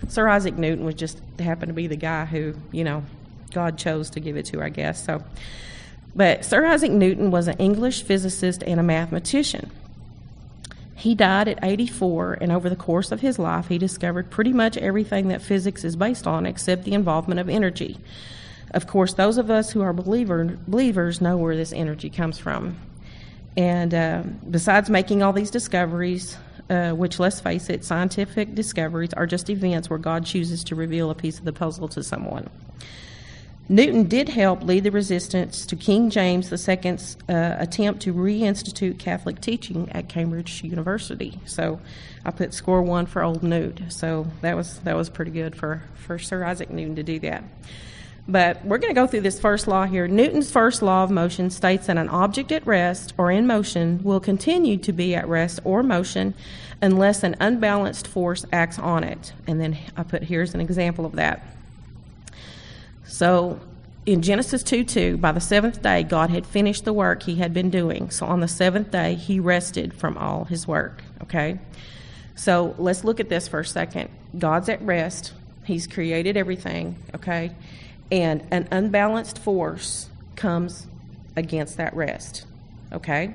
Sir 0.08 0.28
Isaac 0.28 0.58
Newton 0.58 0.86
was 0.86 0.96
just 0.96 1.20
happened 1.40 1.70
to 1.70 1.74
be 1.74 1.88
the 1.88 1.96
guy 1.96 2.26
who, 2.26 2.56
you 2.72 2.84
know, 2.84 3.04
God 3.54 3.78
chose 3.78 4.10
to 4.12 4.20
give 4.20 4.38
it 4.38 4.48
to, 4.48 4.62
I 4.62 4.70
guess. 4.70 5.04
So, 5.04 5.24
but 6.16 6.44
Sir 6.44 6.66
Isaac 6.66 6.92
Newton 6.92 7.30
was 7.30 7.48
an 7.48 7.58
English 7.58 8.04
physicist 8.04 8.64
and 8.64 8.80
a 8.80 8.84
mathematician. 8.84 9.70
He 10.96 11.16
died 11.16 11.48
at 11.48 11.60
84, 11.62 12.38
and 12.40 12.52
over 12.52 12.70
the 12.70 12.76
course 12.76 13.12
of 13.12 13.22
his 13.22 13.38
life, 13.38 13.68
he 13.68 13.78
discovered 13.78 14.30
pretty 14.30 14.54
much 14.54 14.78
everything 14.78 15.28
that 15.28 15.42
physics 15.42 15.84
is 15.84 15.96
based 15.96 16.26
on 16.26 16.46
except 16.46 16.86
the 16.86 16.94
involvement 16.94 17.40
of 17.40 17.50
energy. 17.50 18.00
Of 18.74 18.88
course, 18.88 19.14
those 19.14 19.38
of 19.38 19.52
us 19.52 19.72
who 19.72 19.81
are 19.81 19.94
believer, 19.94 20.58
believers 20.68 21.22
know 21.22 21.38
where 21.38 21.56
this 21.56 21.74
energy 21.74 22.10
comes 22.10 22.40
from. 22.40 22.78
And 23.56 23.94
uh, 23.94 24.24
besides 24.50 24.90
making 24.90 25.22
all 25.22 25.31
these 25.31 25.52
discoveries, 25.52 26.38
uh, 26.70 26.92
which, 26.92 27.20
let's 27.20 27.40
face 27.40 27.70
it, 27.70 27.86
scientific 27.86 28.56
discoveries 28.56 29.14
are 29.14 29.28
just 29.28 29.50
events 29.50 29.90
where 29.90 30.00
God 30.00 30.25
chooses 30.25 30.64
to 30.66 30.75
reveal 30.75 31.12
a 31.12 31.16
piece 31.16 31.38
of 31.38 31.46
the 31.46 31.54
puzzle 31.54 31.88
to 31.90 32.02
someone. 32.04 32.50
Newton 33.70 34.04
did 34.10 34.28
help 34.28 34.62
lead 34.64 34.84
the 34.84 34.92
resistance 34.92 35.66
to 35.68 35.76
King 35.78 36.09
James 36.09 36.52
II's 36.52 37.18
uh, 37.30 37.56
attempt 37.59 38.02
to 38.02 38.14
reinstitute 38.14 39.00
Catholic 39.00 39.40
teaching 39.40 39.90
at 39.92 40.09
Cambridge 40.09 40.64
University. 40.64 41.40
So 41.45 41.80
I 42.26 42.31
put 42.31 42.54
score 42.54 42.81
one 42.81 43.06
for 43.06 43.24
old 43.24 43.42
Newt. 43.42 43.81
So 43.88 44.28
that 44.42 44.57
was 44.57 44.80
that 44.80 44.97
was 44.97 45.09
pretty 45.09 45.31
good 45.31 45.56
for, 45.56 45.81
for 45.95 46.19
Sir 46.19 46.44
Isaac 46.44 46.71
Newton 46.71 46.97
to 46.97 47.04
do 47.04 47.19
that. 47.19 47.44
But 48.27 48.63
we're 48.65 48.77
going 48.77 48.94
to 48.94 48.99
go 48.99 49.06
through 49.06 49.21
this 49.21 49.39
first 49.39 49.68
law 49.68 49.85
here. 49.85 50.07
Newton's 50.07 50.49
first 50.49 50.81
law 50.81 51.03
of 51.03 51.11
motion 51.11 51.49
states 51.49 51.87
that 51.87 51.97
an 51.97 52.07
object 52.07 52.51
at 52.53 52.65
rest 52.65 53.13
or 53.18 53.30
in 53.31 53.45
motion 53.45 54.01
will 54.01 54.21
continue 54.21 54.77
to 54.77 54.94
be 54.94 55.13
at 55.13 55.27
rest 55.27 55.59
or 55.65 55.83
motion 55.83 56.33
unless 56.81 57.23
an 57.23 57.35
unbalanced 57.42 58.07
force 58.07 58.45
acts 58.53 58.80
on 58.80 59.03
it. 59.03 59.33
And 59.45 59.59
then 59.59 59.77
I 59.97 60.03
put 60.03 60.23
here's 60.23 60.53
an 60.53 60.61
example 60.61 61.06
of 61.06 61.13
that. 61.13 61.45
So 63.06 63.59
in 64.06 64.21
Genesis 64.21 64.63
2 64.63 64.85
2, 64.85 65.18
by 65.18 65.33
the 65.33 65.42
seventh 65.42 65.81
day, 65.81 66.03
God 66.03 66.30
had 66.30 66.45
finished 66.45 66.85
the 66.85 66.94
work 66.94 67.23
he 67.23 67.35
had 67.35 67.53
been 67.53 67.69
doing. 67.69 68.09
So 68.09 68.25
on 68.25 68.39
the 68.39 68.47
seventh 68.47 68.92
day, 68.92 69.15
he 69.15 69.39
rested 69.39 69.94
from 69.94 70.18
all 70.18 70.45
his 70.45 70.65
work. 70.65 71.03
Okay? 71.23 71.59
So 72.35 72.73
let's 72.77 73.03
look 73.03 73.19
at 73.19 73.30
this 73.30 73.47
for 73.47 73.59
a 73.59 73.65
second. 73.65 74.09
God's 74.37 74.69
at 74.69 74.81
rest, 74.81 75.33
he's 75.65 75.87
created 75.87 76.37
everything. 76.37 76.95
Okay? 77.15 77.51
And 78.12 78.45
an 78.52 78.68
unbalanced 78.72 79.40
force 79.40 80.10
comes 80.36 80.88
against 81.36 81.78
that 81.78 81.95
rest. 81.95 82.45
Okay? 82.92 83.33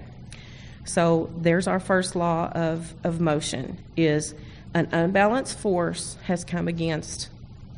So 0.84 1.30
there's 1.36 1.66
our 1.66 1.80
first 1.80 2.16
law 2.16 2.50
of, 2.52 2.94
of 3.04 3.20
motion 3.20 3.78
is 3.96 4.34
an 4.74 4.88
unbalanced 4.92 5.58
force 5.58 6.16
has 6.24 6.44
come 6.44 6.68
against 6.68 7.28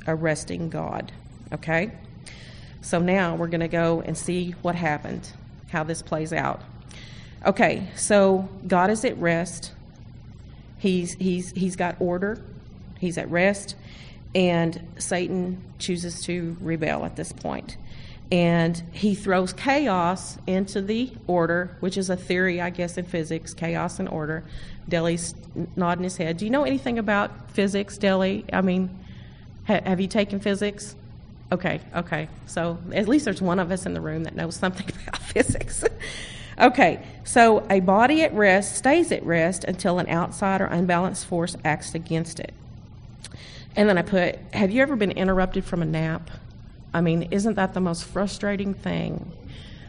a 0.06 0.14
resting 0.14 0.68
God. 0.68 1.12
Okay? 1.52 1.92
So 2.82 2.98
now 2.98 3.34
we're 3.34 3.48
going 3.48 3.60
to 3.60 3.68
go 3.68 4.00
and 4.00 4.16
see 4.16 4.52
what 4.62 4.74
happened, 4.74 5.28
how 5.70 5.84
this 5.84 6.02
plays 6.02 6.32
out. 6.32 6.62
Okay, 7.44 7.88
so 7.96 8.48
God 8.66 8.90
is 8.90 9.04
at 9.04 9.16
rest. 9.16 9.72
He's 10.78 11.14
he's 11.14 11.52
he's 11.52 11.74
got 11.74 11.96
order. 11.98 12.42
He's 12.98 13.16
at 13.16 13.30
rest 13.30 13.76
and 14.34 14.80
Satan 14.98 15.62
chooses 15.78 16.22
to 16.22 16.56
rebel 16.60 17.04
at 17.04 17.16
this 17.16 17.32
point. 17.32 17.76
And 18.32 18.80
he 18.92 19.16
throws 19.16 19.52
chaos 19.52 20.38
into 20.46 20.80
the 20.80 21.12
order, 21.26 21.76
which 21.80 21.96
is 21.96 22.10
a 22.10 22.16
theory, 22.16 22.60
I 22.60 22.70
guess, 22.70 22.96
in 22.96 23.04
physics 23.04 23.54
chaos 23.54 23.98
and 23.98 24.08
order. 24.08 24.44
Deli's 24.88 25.34
nodding 25.74 26.04
his 26.04 26.16
head. 26.16 26.36
Do 26.36 26.44
you 26.44 26.50
know 26.50 26.62
anything 26.62 26.98
about 26.98 27.50
physics, 27.50 27.98
Deli? 27.98 28.44
I 28.52 28.60
mean, 28.60 28.96
ha- 29.66 29.80
have 29.84 30.00
you 30.00 30.06
taken 30.06 30.38
physics? 30.38 30.94
Okay, 31.50 31.80
okay. 31.96 32.28
So 32.46 32.78
at 32.92 33.08
least 33.08 33.24
there's 33.24 33.42
one 33.42 33.58
of 33.58 33.72
us 33.72 33.84
in 33.84 33.94
the 33.94 34.00
room 34.00 34.22
that 34.24 34.36
knows 34.36 34.54
something 34.54 34.86
about 35.08 35.20
physics. 35.20 35.82
okay, 36.60 37.04
so 37.24 37.66
a 37.68 37.80
body 37.80 38.22
at 38.22 38.32
rest 38.32 38.76
stays 38.76 39.10
at 39.10 39.24
rest 39.24 39.64
until 39.64 39.98
an 39.98 40.08
outside 40.08 40.60
or 40.60 40.66
unbalanced 40.66 41.26
force 41.26 41.56
acts 41.64 41.96
against 41.96 42.38
it. 42.38 42.54
And 43.76 43.88
then 43.88 43.98
I 43.98 44.02
put, 44.02 44.36
have 44.52 44.70
you 44.70 44.82
ever 44.82 44.96
been 44.96 45.12
interrupted 45.12 45.64
from 45.64 45.82
a 45.82 45.86
nap? 45.86 46.30
I 46.92 47.00
mean, 47.00 47.28
isn't 47.30 47.54
that 47.54 47.72
the 47.74 47.80
most 47.80 48.04
frustrating 48.04 48.74
thing? 48.74 49.32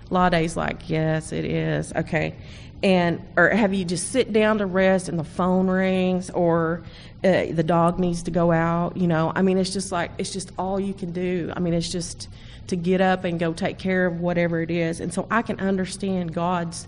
Lade's 0.10 0.56
like, 0.56 0.90
yes, 0.90 1.32
it 1.32 1.46
is. 1.46 1.92
Okay. 1.94 2.36
And, 2.84 3.22
or 3.38 3.50
have 3.50 3.74
you 3.74 3.86
just 3.86 4.12
sit 4.12 4.34
down 4.34 4.58
to 4.58 4.66
rest 4.66 5.08
and 5.08 5.18
the 5.18 5.24
phone 5.24 5.68
rings 5.68 6.30
or 6.32 6.84
uh, 7.24 7.46
the 7.52 7.64
dog 7.64 8.00
needs 8.00 8.24
to 8.24 8.32
go 8.32 8.52
out? 8.52 8.98
You 8.98 9.08
know, 9.08 9.32
I 9.36 9.42
mean, 9.42 9.58
it's 9.58 9.72
just 9.72 9.92
like, 9.92 10.12
it's 10.18 10.32
just 10.32 10.52
all 10.58 10.80
you 10.80 10.94
can 10.94 11.12
do. 11.12 11.52
I 11.56 11.60
mean, 11.60 11.74
it's 11.74 11.92
just 11.92 12.28
to 12.68 12.76
get 12.76 13.02
up 13.02 13.24
and 13.24 13.40
go 13.40 13.54
take 13.54 13.78
care 13.78 14.06
of 14.06 14.20
whatever 14.20 14.62
it 14.62 14.72
is. 14.72 15.00
And 15.00 15.14
so 15.14 15.28
I 15.30 15.42
can 15.42 15.60
understand 15.60 16.34
God's, 16.34 16.88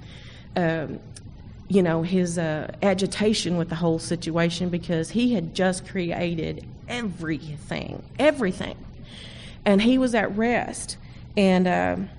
um, 0.55 1.00
you 1.70 1.82
know, 1.82 2.03
his 2.03 2.38
uh, 2.38 2.72
agitation 2.82 3.58
with 3.58 3.70
the 3.70 3.75
whole 3.75 4.00
situation 4.00 4.70
because 4.70 5.10
he 5.10 5.34
had 5.34 5.55
just 5.55 5.88
created 5.88 6.65
everything, 6.88 8.03
everything. 8.20 8.77
And 9.65 9.82
he 9.82 9.98
was 9.98 10.13
at 10.13 10.36
rest. 10.36 10.98
And, 11.38 11.67
um, 11.67 12.10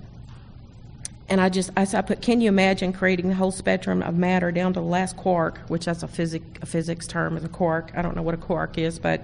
and 1.29 1.41
I 1.41 1.49
just 1.49 1.71
I, 1.75 1.87
I 1.93 2.01
put, 2.01 2.21
can 2.21 2.41
you 2.41 2.49
imagine 2.49 2.93
creating 2.93 3.29
the 3.29 3.35
whole 3.35 3.51
spectrum 3.51 4.01
of 4.03 4.15
matter 4.15 4.51
down 4.51 4.73
to 4.73 4.79
the 4.79 4.85
last 4.85 5.17
quark, 5.17 5.59
which 5.67 5.85
that's 5.85 6.03
a 6.03 6.07
physic 6.07 6.43
a 6.61 6.65
physics 6.65 7.07
term 7.07 7.37
is 7.37 7.43
a 7.43 7.49
quark. 7.49 7.91
I 7.95 8.01
don't 8.01 8.15
know 8.15 8.21
what 8.21 8.35
a 8.35 8.37
quark 8.37 8.77
is, 8.77 8.99
but 8.99 9.21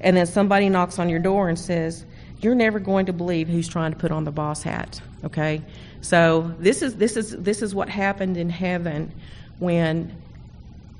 and 0.00 0.16
then 0.16 0.26
somebody 0.26 0.68
knocks 0.68 0.98
on 0.98 1.08
your 1.08 1.18
door 1.18 1.48
and 1.48 1.58
says, 1.58 2.04
"You're 2.40 2.54
never 2.54 2.78
going 2.78 3.06
to 3.06 3.12
believe 3.12 3.48
who's 3.48 3.66
trying 3.68 3.92
to 3.92 3.98
put 3.98 4.12
on 4.12 4.24
the 4.24 4.30
boss 4.30 4.62
hat." 4.62 5.00
Okay, 5.24 5.62
so 6.02 6.54
this 6.60 6.82
is 6.82 6.96
this 6.96 7.16
is 7.16 7.30
this 7.30 7.62
is 7.62 7.74
what 7.74 7.88
happened 7.88 8.36
in 8.36 8.48
heaven 8.48 9.12
when 9.58 10.16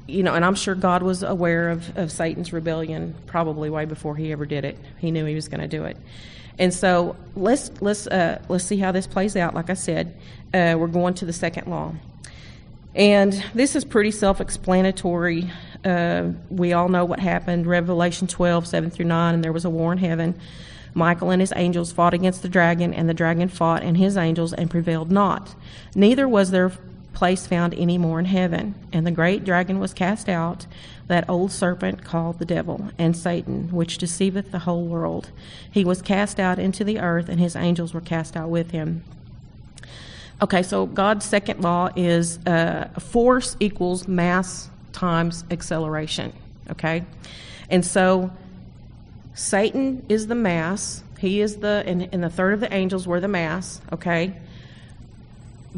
you 0.06 0.23
know, 0.23 0.34
and 0.34 0.44
I'm 0.44 0.54
sure 0.54 0.75
God 0.75 1.02
was 1.02 1.23
aware 1.23 1.70
of, 1.70 1.96
of 1.96 2.12
Satan's 2.12 2.52
rebellion 2.52 3.14
probably 3.26 3.70
way 3.70 3.87
before 3.87 4.16
he 4.16 4.32
ever 4.32 4.44
did 4.44 4.64
it. 4.64 4.78
He 4.99 5.11
knew 5.11 5.25
he 5.25 5.34
was 5.34 5.49
going 5.49 5.61
to 5.61 5.68
do 5.68 5.84
it. 5.84 5.96
And 6.58 6.73
so 6.73 7.16
let's 7.34 7.70
let's 7.80 8.06
uh, 8.06 8.40
let's 8.49 8.64
see 8.64 8.76
how 8.76 8.92
this 8.92 9.06
plays 9.06 9.34
out. 9.34 9.54
Like 9.54 9.70
I 9.70 9.75
said, 9.75 10.14
uh, 10.52 10.76
we're 10.78 10.87
going 10.87 11.14
to 11.14 11.25
the 11.25 11.32
second 11.32 11.66
law, 11.66 11.94
and 12.94 13.32
this 13.54 13.75
is 13.75 13.84
pretty 13.84 14.12
self-explanatory. 14.12 15.50
Uh, 15.84 16.30
we 16.50 16.73
all 16.73 16.88
know 16.88 17.04
what 17.04 17.18
happened. 17.18 17.66
Revelation 17.66 18.28
12, 18.28 18.66
7 18.66 18.90
through 18.90 19.04
9, 19.06 19.34
and 19.34 19.44
there 19.44 19.52
was 19.52 19.64
a 19.64 19.70
war 19.70 19.92
in 19.92 19.99
heaven. 19.99 20.38
Michael 20.94 21.30
and 21.30 21.40
his 21.40 21.52
angels 21.56 21.90
fought 21.90 22.14
against 22.14 22.42
the 22.42 22.49
dragon, 22.49 22.94
and 22.94 23.08
the 23.08 23.14
dragon 23.14 23.49
fought 23.49 23.82
and 23.82 23.96
his 23.96 24.16
angels 24.16 24.52
and 24.52 24.70
prevailed 24.70 25.11
not. 25.11 25.56
Neither 25.96 26.28
was 26.28 26.52
there 26.52 26.70
place 27.14 27.47
found 27.47 27.75
any 27.75 27.97
more 27.97 28.18
in 28.18 28.26
heaven. 28.26 28.75
And 28.92 29.06
the 29.06 29.11
great 29.11 29.44
dragon 29.44 29.78
was 29.78 29.94
cast 29.94 30.28
out, 30.28 30.66
that 31.06 31.28
old 31.28 31.52
serpent 31.52 32.04
called 32.04 32.38
the 32.38 32.44
devil 32.44 32.90
and 32.99 33.16
Satan, 33.16 33.71
which 33.71 33.99
deceiveth 33.99 34.50
the 34.50 34.61
whole 34.61 34.85
world. 34.85 35.30
He 35.71 35.85
was 35.85 36.02
cast 36.02 36.40
out 36.40 36.59
into 36.59 36.85
the 36.85 36.99
earth, 36.99 37.28
and 37.28 37.38
his 37.38 37.56
angels 37.56 37.92
were 37.92 38.00
cast 38.00 38.37
out 38.37 38.49
with 38.49 38.71
him. 38.71 39.04
Okay, 40.42 40.62
so 40.62 40.87
God's 40.87 41.25
second 41.25 41.61
law 41.61 41.90
is 41.94 42.38
uh, 42.47 42.88
force 42.99 43.56
equals 43.61 44.09
mass 44.09 44.68
times 44.92 45.44
acceleration. 45.50 46.33
Okay, 46.71 47.04
and 47.71 47.85
so 47.85 48.30
Satan 49.35 50.04
is 50.09 50.26
the 50.26 50.35
mass. 50.35 51.02
He 51.18 51.40
is 51.40 51.56
the, 51.56 51.83
and, 51.87 52.09
and 52.12 52.23
the 52.23 52.30
third 52.30 52.54
of 52.54 52.61
the 52.61 52.73
angels 52.73 53.06
were 53.06 53.21
the 53.21 53.28
mass. 53.28 53.80
Okay, 53.92 54.35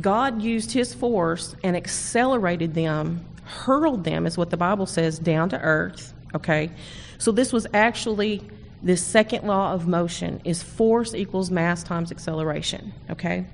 God 0.01 0.43
used 0.43 0.73
his 0.73 0.93
force 0.93 1.57
and 1.63 1.77
accelerated 1.77 2.75
them, 2.75 3.25
hurled 3.45 4.05
them, 4.05 4.27
is 4.27 4.37
what 4.37 4.51
the 4.51 4.57
Bible 4.57 4.87
says, 4.87 5.19
down 5.19 5.49
to 5.51 5.61
earth. 5.61 6.13
Okay? 6.35 6.71
So 7.19 7.33
this 7.33 7.53
was 7.53 7.67
actually 7.73 8.43
the 8.83 8.97
second 8.97 9.47
law 9.47 9.73
of 9.73 9.89
motion 9.89 10.41
is 10.45 10.63
force 10.63 11.15
equals 11.15 11.51
mass 11.51 11.83
times 11.83 12.13
acceleration. 12.13 12.93
Okay? 13.11 13.47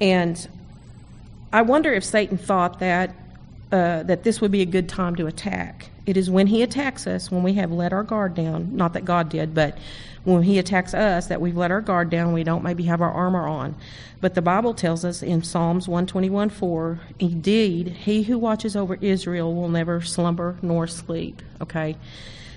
And 0.00 0.46
I 1.52 1.62
wonder 1.62 1.92
if 1.92 2.04
Satan 2.04 2.36
thought 2.36 2.80
that 2.80 3.14
uh, 3.72 4.02
that 4.02 4.22
this 4.22 4.40
would 4.40 4.50
be 4.50 4.60
a 4.60 4.66
good 4.66 4.88
time 4.88 5.16
to 5.16 5.26
attack. 5.26 5.88
It 6.04 6.16
is 6.16 6.30
when 6.30 6.48
he 6.48 6.62
attacks 6.62 7.06
us, 7.06 7.30
when 7.30 7.42
we 7.42 7.54
have 7.54 7.70
let 7.70 7.92
our 7.92 8.02
guard 8.02 8.34
down, 8.34 8.76
not 8.76 8.92
that 8.94 9.04
God 9.04 9.28
did, 9.28 9.54
but 9.54 9.78
when 10.24 10.42
he 10.42 10.58
attacks 10.58 10.94
us, 10.94 11.26
that 11.26 11.40
we've 11.40 11.56
let 11.56 11.70
our 11.70 11.80
guard 11.80 12.10
down, 12.10 12.32
we 12.32 12.44
don't 12.44 12.62
maybe 12.62 12.84
have 12.84 13.00
our 13.00 13.10
armor 13.10 13.46
on. 13.46 13.74
But 14.20 14.34
the 14.34 14.42
Bible 14.42 14.72
tells 14.74 15.04
us 15.04 15.22
in 15.22 15.42
Psalms 15.42 15.88
121 15.88 16.50
4, 16.50 17.00
indeed, 17.18 17.88
he 17.88 18.22
who 18.22 18.38
watches 18.38 18.76
over 18.76 18.96
Israel 19.00 19.54
will 19.54 19.68
never 19.68 20.00
slumber 20.00 20.56
nor 20.62 20.86
sleep. 20.86 21.42
Okay? 21.60 21.96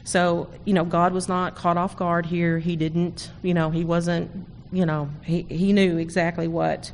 So, 0.03 0.49
you 0.65 0.73
know, 0.73 0.85
God 0.85 1.13
was 1.13 1.27
not 1.27 1.55
caught 1.55 1.77
off 1.77 1.97
guard 1.97 2.27
here. 2.27 2.59
He 2.59 2.75
didn't, 2.75 3.31
you 3.41 3.55
know, 3.55 3.71
he 3.71 3.83
wasn't, 3.83 4.29
you 4.71 4.85
know, 4.85 5.09
he, 5.23 5.41
he 5.43 5.73
knew 5.73 5.97
exactly 5.97 6.47
what 6.47 6.91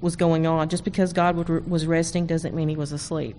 was 0.00 0.16
going 0.16 0.46
on. 0.46 0.70
Just 0.70 0.84
because 0.84 1.12
God 1.12 1.36
would, 1.36 1.70
was 1.70 1.86
resting 1.86 2.26
doesn't 2.26 2.54
mean 2.54 2.70
he 2.70 2.76
was 2.76 2.92
asleep. 2.92 3.36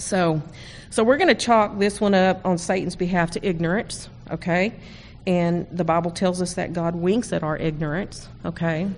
So, 0.00 0.42
so 0.90 1.04
we're 1.04 1.18
going 1.18 1.28
to 1.28 1.34
chalk 1.34 1.78
this 1.78 2.00
one 2.00 2.14
up 2.14 2.44
on 2.44 2.58
Satan's 2.58 2.96
behalf 2.96 3.32
to 3.32 3.46
ignorance, 3.46 4.08
okay? 4.30 4.74
And 5.26 5.66
the 5.70 5.84
Bible 5.84 6.10
tells 6.10 6.40
us 6.40 6.54
that 6.54 6.72
God 6.72 6.96
winks 6.96 7.32
at 7.32 7.42
our 7.42 7.56
ignorance, 7.56 8.28
okay? 8.44 8.88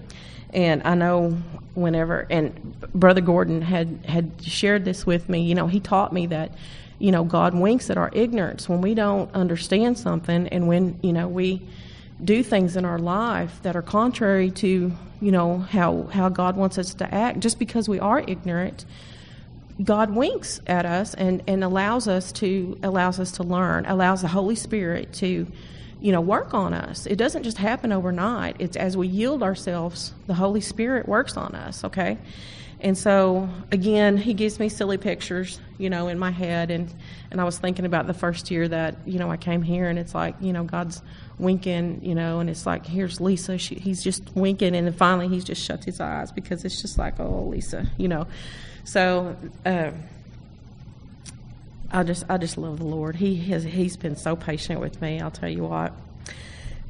And 0.52 0.82
I 0.84 0.94
know 0.94 1.30
whenever, 1.74 2.26
and 2.30 2.80
Brother 2.94 3.20
Gordon 3.20 3.62
had, 3.62 4.04
had 4.06 4.30
shared 4.42 4.84
this 4.84 5.04
with 5.04 5.28
me, 5.28 5.42
you 5.42 5.54
know, 5.54 5.66
he 5.66 5.80
taught 5.80 6.12
me 6.12 6.26
that, 6.26 6.52
you 6.98 7.10
know, 7.10 7.24
God 7.24 7.54
winks 7.54 7.90
at 7.90 7.98
our 7.98 8.10
ignorance 8.12 8.68
when 8.68 8.80
we 8.80 8.94
don't 8.94 9.32
understand 9.34 9.98
something 9.98 10.48
and 10.48 10.68
when, 10.68 11.00
you 11.02 11.12
know, 11.12 11.26
we 11.26 11.62
do 12.22 12.42
things 12.42 12.76
in 12.76 12.84
our 12.84 12.98
life 12.98 13.60
that 13.62 13.74
are 13.74 13.82
contrary 13.82 14.50
to, 14.50 14.92
you 15.20 15.32
know, 15.32 15.58
how, 15.58 16.04
how 16.04 16.28
God 16.28 16.56
wants 16.56 16.78
us 16.78 16.94
to 16.94 17.12
act. 17.12 17.40
Just 17.40 17.58
because 17.58 17.88
we 17.88 17.98
are 17.98 18.20
ignorant, 18.20 18.84
God 19.82 20.10
winks 20.10 20.60
at 20.66 20.86
us 20.86 21.14
and, 21.14 21.42
and 21.46 21.64
allows 21.64 22.08
us 22.08 22.32
to 22.32 22.78
allows 22.82 23.18
us 23.18 23.32
to 23.32 23.42
learn, 23.42 23.86
allows 23.86 24.22
the 24.22 24.28
Holy 24.28 24.56
Spirit 24.56 25.12
to 25.14 25.46
you 26.02 26.10
know, 26.10 26.20
work 26.20 26.52
on 26.52 26.74
us. 26.74 27.06
It 27.06 27.16
doesn't 27.16 27.44
just 27.44 27.58
happen 27.58 27.92
overnight. 27.92 28.56
It's 28.58 28.76
as 28.76 28.96
we 28.96 29.06
yield 29.06 29.42
ourselves, 29.42 30.12
the 30.26 30.34
Holy 30.34 30.60
Spirit 30.60 31.08
works 31.08 31.36
on 31.36 31.54
us, 31.54 31.84
okay? 31.84 32.18
And 32.80 32.98
so 32.98 33.48
again, 33.70 34.16
he 34.16 34.34
gives 34.34 34.58
me 34.58 34.68
silly 34.68 34.98
pictures, 34.98 35.60
you 35.78 35.88
know, 35.88 36.08
in 36.08 36.18
my 36.18 36.32
head 36.32 36.72
and 36.72 36.92
and 37.30 37.40
I 37.40 37.44
was 37.44 37.56
thinking 37.56 37.86
about 37.86 38.08
the 38.08 38.14
first 38.14 38.50
year 38.50 38.66
that, 38.66 38.96
you 39.06 39.20
know, 39.20 39.30
I 39.30 39.36
came 39.36 39.62
here 39.62 39.88
and 39.88 39.98
it's 39.98 40.14
like, 40.14 40.34
you 40.40 40.52
know, 40.52 40.64
God's 40.64 41.00
winking, 41.38 42.00
you 42.02 42.16
know, 42.16 42.40
and 42.40 42.50
it's 42.50 42.66
like 42.66 42.84
here's 42.84 43.20
Lisa, 43.20 43.56
she, 43.56 43.76
he's 43.76 44.02
just 44.02 44.24
winking 44.34 44.74
and 44.74 44.88
then 44.88 44.94
finally 44.94 45.28
he 45.28 45.40
just 45.40 45.62
shuts 45.62 45.84
his 45.86 46.00
eyes 46.00 46.32
because 46.32 46.64
it's 46.64 46.82
just 46.82 46.98
like, 46.98 47.20
oh, 47.20 47.44
Lisa, 47.44 47.86
you 47.96 48.08
know. 48.08 48.26
So 48.84 49.36
uh, 49.64 49.90
I 51.90 52.02
just 52.02 52.24
I 52.28 52.36
just 52.38 52.58
love 52.58 52.78
the 52.78 52.84
Lord. 52.84 53.16
He 53.16 53.36
has 53.50 53.62
he's 53.64 53.96
been 53.96 54.16
so 54.16 54.36
patient 54.36 54.80
with 54.80 55.00
me. 55.00 55.20
I'll 55.20 55.30
tell 55.30 55.48
you 55.48 55.64
what. 55.64 55.92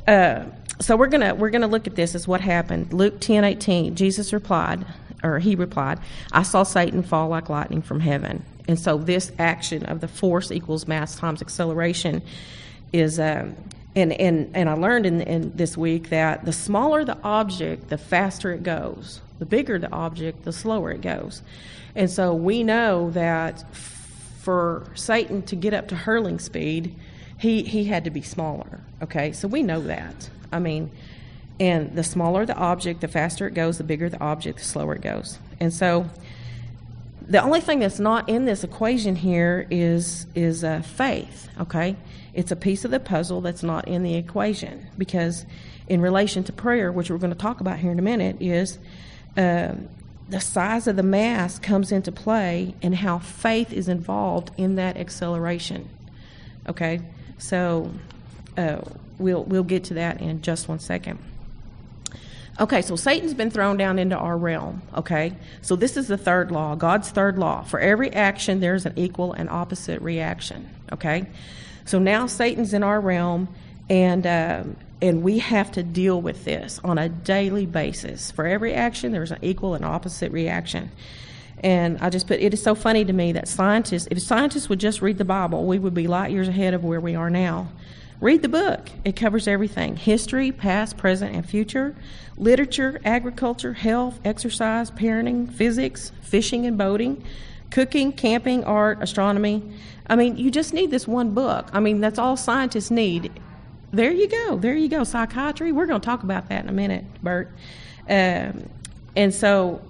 Uh, 0.06 0.44
so 0.80 0.96
we're 0.96 1.08
gonna 1.08 1.34
we're 1.34 1.50
gonna 1.50 1.66
look 1.66 1.86
at 1.86 1.94
this 1.94 2.14
as 2.14 2.26
what 2.26 2.40
happened. 2.40 2.92
Luke 2.92 3.20
ten 3.20 3.44
eighteen. 3.44 3.94
Jesus 3.94 4.32
replied, 4.32 4.84
or 5.22 5.38
he 5.38 5.54
replied, 5.54 5.98
"I 6.32 6.42
saw 6.42 6.62
Satan 6.62 7.02
fall 7.02 7.28
like 7.28 7.48
lightning 7.48 7.82
from 7.82 8.00
heaven." 8.00 8.44
And 8.68 8.78
so 8.78 8.96
this 8.96 9.32
action 9.38 9.84
of 9.86 10.00
the 10.00 10.08
force 10.08 10.52
equals 10.52 10.86
mass 10.86 11.16
times 11.16 11.42
acceleration 11.42 12.22
is. 12.92 13.18
Um, 13.18 13.56
and, 13.94 14.12
and, 14.14 14.56
and 14.56 14.70
I 14.70 14.72
learned 14.72 15.04
in, 15.04 15.20
in 15.20 15.54
this 15.54 15.76
week 15.76 16.08
that 16.08 16.46
the 16.46 16.52
smaller 16.52 17.04
the 17.04 17.18
object, 17.22 17.90
the 17.90 17.98
faster 17.98 18.50
it 18.50 18.62
goes. 18.62 19.20
The 19.38 19.44
bigger 19.44 19.78
the 19.78 19.92
object, 19.92 20.44
the 20.44 20.52
slower 20.52 20.92
it 20.92 21.02
goes. 21.02 21.42
And 21.94 22.10
so 22.10 22.34
we 22.34 22.62
know 22.62 23.10
that 23.10 23.64
for 24.40 24.86
Satan 24.94 25.42
to 25.42 25.56
get 25.56 25.74
up 25.74 25.88
to 25.88 25.96
hurling 25.96 26.38
speed, 26.38 26.94
he, 27.38 27.62
he 27.62 27.84
had 27.84 28.04
to 28.04 28.10
be 28.10 28.22
smaller. 28.22 28.80
Okay, 29.02 29.32
so 29.32 29.48
we 29.48 29.62
know 29.62 29.80
that. 29.82 30.30
I 30.50 30.58
mean, 30.58 30.90
and 31.60 31.94
the 31.94 32.04
smaller 32.04 32.46
the 32.46 32.56
object, 32.56 33.00
the 33.00 33.08
faster 33.08 33.46
it 33.46 33.54
goes, 33.54 33.78
the 33.78 33.84
bigger 33.84 34.08
the 34.08 34.20
object, 34.20 34.58
the 34.58 34.64
slower 34.64 34.94
it 34.94 35.02
goes. 35.02 35.38
And 35.60 35.72
so 35.72 36.08
the 37.28 37.42
only 37.42 37.60
thing 37.60 37.78
that's 37.78 38.00
not 38.00 38.28
in 38.28 38.44
this 38.44 38.64
equation 38.64 39.16
here 39.16 39.66
is 39.70 40.26
is 40.34 40.64
uh, 40.64 40.82
faith. 40.82 41.48
Okay, 41.60 41.96
it's 42.34 42.50
a 42.50 42.56
piece 42.56 42.84
of 42.84 42.90
the 42.90 43.00
puzzle 43.00 43.40
that's 43.40 43.62
not 43.62 43.86
in 43.86 44.02
the 44.02 44.14
equation 44.14 44.86
because 44.98 45.46
in 45.88 46.00
relation 46.00 46.44
to 46.44 46.52
prayer, 46.52 46.90
which 46.90 47.10
we're 47.10 47.18
going 47.18 47.32
to 47.32 47.38
talk 47.38 47.60
about 47.60 47.78
here 47.78 47.92
in 47.92 47.98
a 47.98 48.02
minute, 48.02 48.36
is 48.40 48.78
uh, 49.36 49.74
the 50.28 50.40
size 50.40 50.86
of 50.86 50.96
the 50.96 51.02
mass 51.02 51.58
comes 51.58 51.92
into 51.92 52.12
play 52.12 52.74
and 52.82 52.94
how 52.94 53.18
faith 53.18 53.72
is 53.72 53.88
involved 53.88 54.50
in 54.56 54.76
that 54.76 54.96
acceleration. 54.96 55.88
Okay, 56.68 57.00
so 57.38 57.90
uh, 58.56 58.78
we'll 59.18 59.44
we'll 59.44 59.64
get 59.64 59.84
to 59.84 59.94
that 59.94 60.20
in 60.20 60.42
just 60.42 60.68
one 60.68 60.78
second. 60.78 61.18
Okay, 62.60 62.82
so 62.82 62.96
Satan's 62.96 63.34
been 63.34 63.50
thrown 63.50 63.76
down 63.76 63.98
into 63.98 64.16
our 64.16 64.36
realm. 64.36 64.82
Okay, 64.94 65.32
so 65.62 65.74
this 65.74 65.96
is 65.96 66.08
the 66.08 66.18
third 66.18 66.50
law, 66.50 66.74
God's 66.74 67.10
third 67.10 67.38
law. 67.38 67.62
For 67.62 67.80
every 67.80 68.12
action, 68.12 68.60
there's 68.60 68.86
an 68.86 68.92
equal 68.96 69.32
and 69.32 69.48
opposite 69.48 70.00
reaction. 70.02 70.68
Okay, 70.92 71.26
so 71.84 71.98
now 71.98 72.26
Satan's 72.26 72.74
in 72.74 72.82
our 72.82 73.00
realm, 73.00 73.48
and 73.88 74.26
um, 74.26 74.76
and 75.02 75.22
we 75.22 75.40
have 75.40 75.72
to 75.72 75.82
deal 75.82 76.22
with 76.22 76.44
this 76.44 76.80
on 76.84 76.96
a 76.96 77.08
daily 77.08 77.66
basis. 77.66 78.30
For 78.30 78.46
every 78.46 78.72
action, 78.72 79.10
there's 79.10 79.32
an 79.32 79.40
equal 79.42 79.74
and 79.74 79.84
opposite 79.84 80.30
reaction. 80.30 80.92
And 81.58 81.98
I 81.98 82.08
just 82.08 82.28
put 82.28 82.40
it 82.40 82.54
is 82.54 82.62
so 82.62 82.76
funny 82.76 83.04
to 83.04 83.12
me 83.12 83.32
that 83.32 83.48
scientists, 83.48 84.06
if 84.10 84.20
scientists 84.22 84.68
would 84.68 84.78
just 84.78 85.02
read 85.02 85.18
the 85.18 85.24
Bible, 85.24 85.66
we 85.66 85.78
would 85.78 85.92
be 85.92 86.06
light 86.06 86.30
years 86.30 86.48
ahead 86.48 86.72
of 86.72 86.84
where 86.84 87.00
we 87.00 87.16
are 87.16 87.30
now. 87.30 87.68
Read 88.20 88.42
the 88.42 88.48
book. 88.48 88.90
It 89.04 89.16
covers 89.16 89.48
everything 89.48 89.96
history, 89.96 90.52
past, 90.52 90.96
present, 90.96 91.34
and 91.34 91.44
future, 91.44 91.96
literature, 92.36 93.00
agriculture, 93.04 93.72
health, 93.72 94.20
exercise, 94.24 94.92
parenting, 94.92 95.52
physics, 95.52 96.12
fishing 96.22 96.64
and 96.64 96.78
boating, 96.78 97.24
cooking, 97.70 98.12
camping, 98.12 98.62
art, 98.62 99.02
astronomy. 99.02 99.62
I 100.06 100.14
mean, 100.14 100.36
you 100.36 100.52
just 100.52 100.72
need 100.72 100.92
this 100.92 101.08
one 101.08 101.34
book. 101.34 101.68
I 101.72 101.80
mean, 101.80 102.00
that's 102.00 102.18
all 102.18 102.36
scientists 102.36 102.92
need. 102.92 103.32
There 103.92 104.10
you 104.10 104.28
go. 104.28 104.56
There 104.56 104.74
you 104.74 104.88
go. 104.88 105.04
Psychiatry. 105.04 105.70
We're 105.70 105.86
going 105.86 106.00
to 106.00 106.04
talk 106.04 106.22
about 106.22 106.48
that 106.48 106.62
in 106.64 106.68
a 106.68 106.72
minute, 106.72 107.04
Bert. 107.22 107.50
Um, 108.08 108.68
and 109.14 109.34
so, 109.34 109.82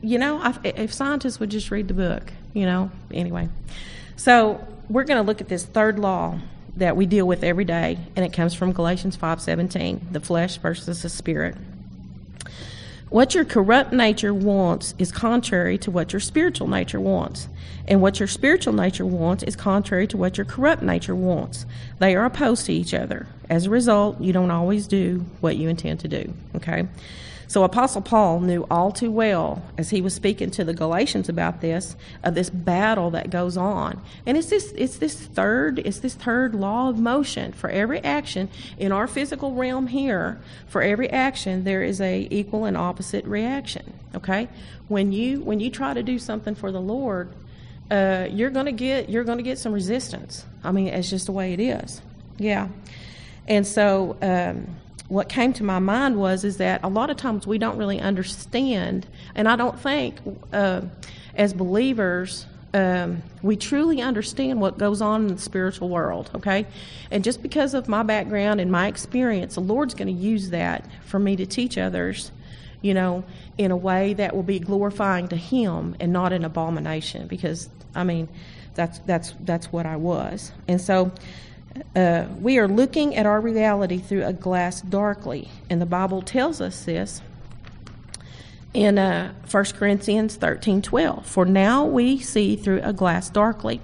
you 0.00 0.18
know, 0.18 0.44
if, 0.44 0.58
if 0.64 0.94
scientists 0.94 1.38
would 1.38 1.50
just 1.50 1.70
read 1.70 1.88
the 1.88 1.94
book, 1.94 2.32
you 2.54 2.64
know, 2.64 2.90
anyway. 3.12 3.48
So, 4.16 4.66
we're 4.88 5.04
going 5.04 5.22
to 5.22 5.26
look 5.26 5.40
at 5.42 5.48
this 5.48 5.64
third 5.64 5.98
law 5.98 6.38
that 6.76 6.96
we 6.96 7.06
deal 7.06 7.26
with 7.26 7.44
every 7.44 7.64
day, 7.64 7.98
and 8.16 8.24
it 8.24 8.32
comes 8.32 8.54
from 8.54 8.72
Galatians 8.72 9.16
5:17, 9.16 10.12
the 10.12 10.20
flesh 10.20 10.56
versus 10.58 11.02
the 11.02 11.08
spirit. 11.08 11.56
What 13.10 13.34
your 13.34 13.46
corrupt 13.46 13.92
nature 13.92 14.34
wants 14.34 14.94
is 14.98 15.10
contrary 15.10 15.78
to 15.78 15.90
what 15.90 16.12
your 16.12 16.20
spiritual 16.20 16.68
nature 16.68 17.00
wants. 17.00 17.48
And 17.86 18.02
what 18.02 18.20
your 18.20 18.26
spiritual 18.26 18.74
nature 18.74 19.06
wants 19.06 19.42
is 19.42 19.56
contrary 19.56 20.06
to 20.08 20.18
what 20.18 20.36
your 20.36 20.44
corrupt 20.44 20.82
nature 20.82 21.14
wants. 21.14 21.64
They 22.00 22.14
are 22.14 22.26
opposed 22.26 22.66
to 22.66 22.72
each 22.72 22.92
other. 22.92 23.26
As 23.48 23.64
a 23.64 23.70
result, 23.70 24.20
you 24.20 24.34
don't 24.34 24.50
always 24.50 24.86
do 24.86 25.24
what 25.40 25.56
you 25.56 25.70
intend 25.70 26.00
to 26.00 26.08
do. 26.08 26.34
Okay? 26.56 26.86
So 27.48 27.64
Apostle 27.64 28.02
Paul 28.02 28.40
knew 28.40 28.66
all 28.70 28.92
too 28.92 29.10
well 29.10 29.62
as 29.78 29.88
he 29.88 30.02
was 30.02 30.14
speaking 30.14 30.50
to 30.50 30.64
the 30.64 30.74
Galatians 30.74 31.30
about 31.30 31.62
this, 31.62 31.96
of 32.22 32.34
this 32.34 32.50
battle 32.50 33.10
that 33.12 33.30
goes 33.30 33.56
on. 33.56 34.02
And 34.26 34.36
it's 34.36 34.50
this 34.50 34.70
it's 34.76 34.98
this 34.98 35.14
third 35.14 35.78
it's 35.78 36.00
this 36.00 36.14
third 36.14 36.54
law 36.54 36.90
of 36.90 36.98
motion. 36.98 37.52
For 37.52 37.70
every 37.70 38.04
action 38.04 38.50
in 38.76 38.92
our 38.92 39.06
physical 39.06 39.54
realm 39.54 39.86
here, 39.86 40.38
for 40.66 40.82
every 40.82 41.08
action 41.08 41.64
there 41.64 41.82
is 41.82 42.02
a 42.02 42.28
equal 42.30 42.66
and 42.66 42.76
opposite 42.76 43.24
reaction. 43.24 43.94
Okay? 44.14 44.48
When 44.88 45.12
you 45.12 45.40
when 45.40 45.58
you 45.58 45.70
try 45.70 45.94
to 45.94 46.02
do 46.02 46.18
something 46.18 46.54
for 46.54 46.70
the 46.70 46.82
Lord, 46.82 47.32
uh, 47.90 48.28
you're 48.30 48.50
gonna 48.50 48.72
get 48.72 49.08
you're 49.08 49.24
gonna 49.24 49.42
get 49.42 49.58
some 49.58 49.72
resistance. 49.72 50.44
I 50.62 50.70
mean, 50.70 50.88
it's 50.88 51.08
just 51.08 51.24
the 51.24 51.32
way 51.32 51.54
it 51.54 51.60
is. 51.60 52.02
Yeah. 52.36 52.68
And 53.46 53.66
so 53.66 54.18
um, 54.20 54.76
what 55.08 55.28
came 55.28 55.52
to 55.54 55.64
my 55.64 55.78
mind 55.78 56.16
was 56.16 56.44
is 56.44 56.58
that 56.58 56.80
a 56.82 56.88
lot 56.88 57.10
of 57.10 57.16
times 57.16 57.46
we 57.46 57.58
don't 57.58 57.78
really 57.78 58.00
understand, 58.00 59.06
and 59.34 59.48
I 59.48 59.56
don't 59.56 59.78
think 59.80 60.16
uh, 60.52 60.82
as 61.34 61.52
believers 61.52 62.46
um, 62.74 63.22
we 63.42 63.56
truly 63.56 64.02
understand 64.02 64.60
what 64.60 64.76
goes 64.76 65.00
on 65.00 65.22
in 65.22 65.34
the 65.34 65.40
spiritual 65.40 65.88
world. 65.88 66.30
Okay, 66.34 66.66
and 67.10 67.24
just 67.24 67.42
because 67.42 67.72
of 67.72 67.88
my 67.88 68.02
background 68.02 68.60
and 68.60 68.70
my 68.70 68.86
experience, 68.88 69.54
the 69.54 69.60
Lord's 69.60 69.94
going 69.94 70.14
to 70.14 70.22
use 70.22 70.50
that 70.50 70.84
for 71.06 71.18
me 71.18 71.36
to 71.36 71.46
teach 71.46 71.78
others. 71.78 72.30
You 72.80 72.94
know, 72.94 73.24
in 73.56 73.72
a 73.72 73.76
way 73.76 74.14
that 74.14 74.36
will 74.36 74.44
be 74.44 74.60
glorifying 74.60 75.28
to 75.28 75.36
Him 75.36 75.96
and 75.98 76.12
not 76.12 76.32
an 76.32 76.44
abomination. 76.44 77.26
Because 77.26 77.68
I 77.94 78.04
mean, 78.04 78.28
that's 78.74 78.98
that's 79.00 79.34
that's 79.40 79.72
what 79.72 79.86
I 79.86 79.96
was, 79.96 80.52
and 80.68 80.80
so 80.80 81.10
uh, 81.94 82.26
we 82.40 82.58
are 82.58 82.68
looking 82.68 83.16
at 83.16 83.26
our 83.26 83.40
reality 83.40 83.98
through 83.98 84.24
a 84.24 84.32
glass 84.32 84.80
darkly, 84.80 85.50
and 85.70 85.80
the 85.80 85.86
Bible 85.86 86.22
tells 86.22 86.60
us 86.60 86.84
this 86.84 87.22
in 88.74 88.98
uh, 88.98 89.32
1 89.50 89.64
Corinthians 89.76 90.36
13 90.36 90.82
12. 90.82 91.26
For 91.26 91.44
now 91.44 91.84
we 91.84 92.18
see 92.18 92.56
through 92.56 92.80
a 92.82 92.92
glass 92.92 93.30
darkly, 93.30 93.80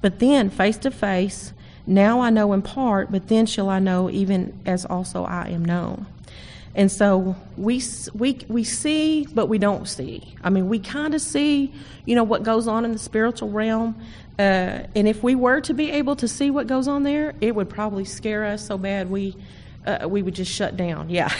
but 0.00 0.18
then 0.18 0.50
face 0.50 0.78
to 0.78 0.90
face. 0.90 1.52
Now 1.86 2.20
I 2.20 2.30
know 2.30 2.52
in 2.52 2.62
part, 2.62 3.10
but 3.10 3.28
then 3.28 3.46
shall 3.46 3.68
I 3.68 3.78
know 3.78 4.10
even 4.10 4.58
as 4.66 4.84
also 4.84 5.24
I 5.24 5.48
am 5.48 5.64
known. 5.64 6.06
And 6.74 6.92
so 6.92 7.34
we 7.56 7.82
we 8.14 8.38
we 8.48 8.62
see, 8.62 9.26
but 9.34 9.46
we 9.46 9.58
don't 9.58 9.88
see. 9.88 10.34
I 10.44 10.50
mean, 10.50 10.68
we 10.68 10.78
kind 10.78 11.14
of 11.14 11.20
see, 11.20 11.72
you 12.04 12.14
know, 12.14 12.24
what 12.24 12.42
goes 12.42 12.68
on 12.68 12.84
in 12.84 12.92
the 12.92 12.98
spiritual 12.98 13.50
realm. 13.50 14.00
Uh, 14.38 14.86
and 14.94 15.08
if 15.08 15.22
we 15.22 15.34
were 15.34 15.60
to 15.62 15.74
be 15.74 15.90
able 15.90 16.14
to 16.16 16.28
see 16.28 16.50
what 16.50 16.66
goes 16.66 16.86
on 16.86 17.02
there, 17.02 17.34
it 17.40 17.54
would 17.54 17.68
probably 17.68 18.04
scare 18.04 18.44
us 18.44 18.64
so 18.64 18.78
bad 18.78 19.10
we 19.10 19.36
uh, 19.86 20.06
we 20.08 20.22
would 20.22 20.34
just 20.34 20.52
shut 20.52 20.76
down. 20.76 21.08
Yeah. 21.18 21.32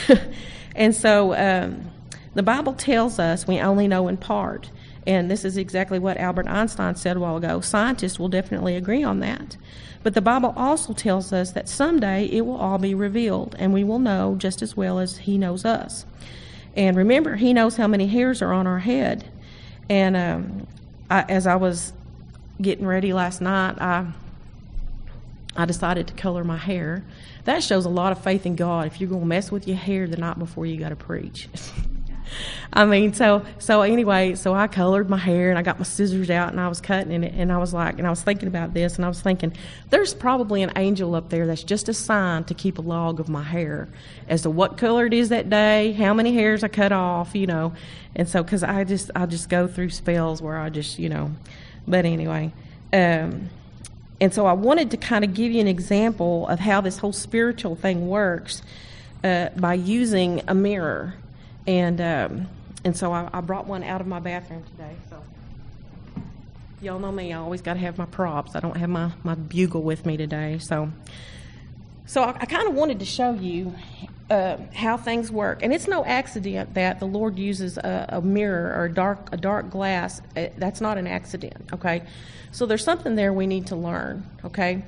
and 0.74 0.94
so 0.94 1.34
um, 1.34 1.90
the 2.34 2.42
Bible 2.42 2.72
tells 2.72 3.18
us 3.18 3.46
we 3.46 3.60
only 3.60 3.88
know 3.88 4.08
in 4.08 4.16
part. 4.16 4.70
And 5.06 5.30
this 5.30 5.44
is 5.44 5.56
exactly 5.56 5.98
what 5.98 6.18
Albert 6.18 6.48
Einstein 6.48 6.94
said 6.94 7.16
a 7.16 7.20
while 7.20 7.36
ago. 7.36 7.60
Scientists 7.60 8.18
will 8.18 8.28
definitely 8.28 8.76
agree 8.76 9.02
on 9.02 9.20
that. 9.20 9.56
But 10.02 10.14
the 10.14 10.20
Bible 10.20 10.52
also 10.56 10.92
tells 10.92 11.32
us 11.32 11.52
that 11.52 11.68
someday 11.68 12.26
it 12.26 12.42
will 12.42 12.56
all 12.56 12.78
be 12.78 12.94
revealed, 12.94 13.56
and 13.58 13.72
we 13.72 13.84
will 13.84 13.98
know 13.98 14.36
just 14.36 14.60
as 14.62 14.76
well 14.76 14.98
as 14.98 15.18
He 15.18 15.38
knows 15.38 15.64
us. 15.64 16.04
And 16.76 16.96
remember, 16.96 17.36
He 17.36 17.52
knows 17.52 17.76
how 17.76 17.86
many 17.86 18.06
hairs 18.06 18.42
are 18.42 18.52
on 18.52 18.66
our 18.66 18.80
head. 18.80 19.24
And 19.88 20.16
um, 20.16 20.66
I, 21.10 21.22
as 21.22 21.46
I 21.46 21.56
was 21.56 21.92
getting 22.60 22.86
ready 22.86 23.12
last 23.12 23.40
night, 23.40 23.80
I 23.80 24.06
I 25.56 25.64
decided 25.64 26.06
to 26.06 26.14
color 26.14 26.44
my 26.44 26.56
hair. 26.56 27.02
That 27.44 27.64
shows 27.64 27.84
a 27.84 27.88
lot 27.88 28.12
of 28.12 28.22
faith 28.22 28.46
in 28.46 28.54
God. 28.54 28.86
If 28.86 29.00
you're 29.00 29.10
to 29.10 29.24
mess 29.24 29.50
with 29.50 29.66
your 29.66 29.76
hair 29.76 30.06
the 30.06 30.16
night 30.16 30.38
before 30.38 30.66
you 30.66 30.78
got 30.78 30.90
to 30.90 30.96
preach. 30.96 31.48
I 32.72 32.84
mean, 32.84 33.14
so 33.14 33.44
so 33.58 33.82
anyway, 33.82 34.34
so 34.34 34.54
I 34.54 34.66
colored 34.66 35.08
my 35.08 35.16
hair 35.16 35.50
and 35.50 35.58
I 35.58 35.62
got 35.62 35.78
my 35.78 35.84
scissors 35.84 36.30
out 36.30 36.50
and 36.50 36.60
I 36.60 36.68
was 36.68 36.80
cutting 36.80 37.24
it 37.24 37.32
and 37.34 37.50
I 37.50 37.58
was 37.58 37.72
like, 37.72 37.98
and 37.98 38.06
I 38.06 38.10
was 38.10 38.22
thinking 38.22 38.48
about 38.48 38.74
this 38.74 38.96
and 38.96 39.04
I 39.04 39.08
was 39.08 39.20
thinking, 39.20 39.52
there's 39.90 40.14
probably 40.14 40.62
an 40.62 40.72
angel 40.76 41.14
up 41.14 41.30
there 41.30 41.46
that's 41.46 41.64
just 41.64 41.88
assigned 41.88 42.46
to 42.48 42.54
keep 42.54 42.78
a 42.78 42.82
log 42.82 43.18
of 43.18 43.28
my 43.28 43.42
hair 43.42 43.88
as 44.28 44.42
to 44.42 44.50
what 44.50 44.76
color 44.76 45.06
it 45.06 45.14
is 45.14 45.30
that 45.30 45.48
day, 45.48 45.92
how 45.92 46.12
many 46.12 46.34
hairs 46.34 46.62
I 46.62 46.68
cut 46.68 46.92
off, 46.92 47.34
you 47.34 47.46
know, 47.46 47.72
and 48.14 48.28
so 48.28 48.42
because 48.42 48.62
I 48.62 48.84
just 48.84 49.10
I 49.16 49.26
just 49.26 49.48
go 49.48 49.66
through 49.66 49.90
spells 49.90 50.42
where 50.42 50.58
I 50.58 50.68
just 50.68 50.98
you 50.98 51.08
know, 51.08 51.32
but 51.88 52.04
anyway. 52.04 52.52
Um, 52.92 53.50
and 54.20 54.34
so 54.34 54.46
I 54.46 54.52
wanted 54.52 54.90
to 54.92 54.96
kind 54.96 55.24
of 55.24 55.34
give 55.34 55.52
you 55.52 55.60
an 55.60 55.68
example 55.68 56.48
of 56.48 56.58
how 56.58 56.80
this 56.80 56.98
whole 56.98 57.12
spiritual 57.12 57.76
thing 57.76 58.08
works 58.08 58.62
uh, 59.22 59.50
by 59.56 59.74
using 59.74 60.42
a 60.48 60.54
mirror 60.54 61.14
and 61.68 62.00
um, 62.00 62.48
and 62.82 62.96
so 62.96 63.12
I, 63.12 63.28
I, 63.32 63.42
brought 63.42 63.66
one 63.66 63.84
out 63.84 64.00
of 64.00 64.06
my 64.06 64.20
bathroom 64.20 64.64
today. 64.64 64.96
So 65.10 65.22
y'all 66.80 66.98
know 66.98 67.12
me; 67.12 67.32
I 67.32 67.38
always 67.38 67.60
got 67.60 67.74
to 67.74 67.80
have 67.80 67.98
my 67.98 68.06
props. 68.06 68.56
I 68.56 68.60
don't 68.60 68.76
have 68.76 68.88
my 68.88 69.12
my 69.22 69.34
bugle 69.34 69.82
with 69.82 70.06
me 70.06 70.16
today, 70.16 70.58
so 70.58 70.90
so 72.06 72.22
I, 72.22 72.30
I 72.30 72.46
kind 72.46 72.66
of 72.66 72.74
wanted 72.74 73.00
to 73.00 73.04
show 73.04 73.34
you 73.34 73.74
uh, 74.30 74.58
how 74.74 74.96
things 74.96 75.30
work. 75.30 75.62
And 75.62 75.72
it's 75.72 75.88
no 75.88 76.04
accident 76.04 76.74
that 76.74 77.00
the 77.00 77.06
Lord 77.06 77.38
uses 77.38 77.78
a, 77.78 78.06
a, 78.10 78.20
mirror 78.20 78.74
or 78.76 78.84
a 78.84 78.92
dark 78.92 79.28
a 79.32 79.36
dark 79.36 79.70
glass. 79.70 80.20
Uh, 80.36 80.46
that's 80.56 80.80
not 80.80 80.98
an 80.98 81.06
accident. 81.06 81.56
Okay, 81.72 82.02
so 82.52 82.66
there's 82.66 82.84
something 82.84 83.14
there 83.14 83.32
we 83.32 83.46
need 83.46 83.68
to 83.68 83.76
learn. 83.76 84.26
Okay, 84.44 84.84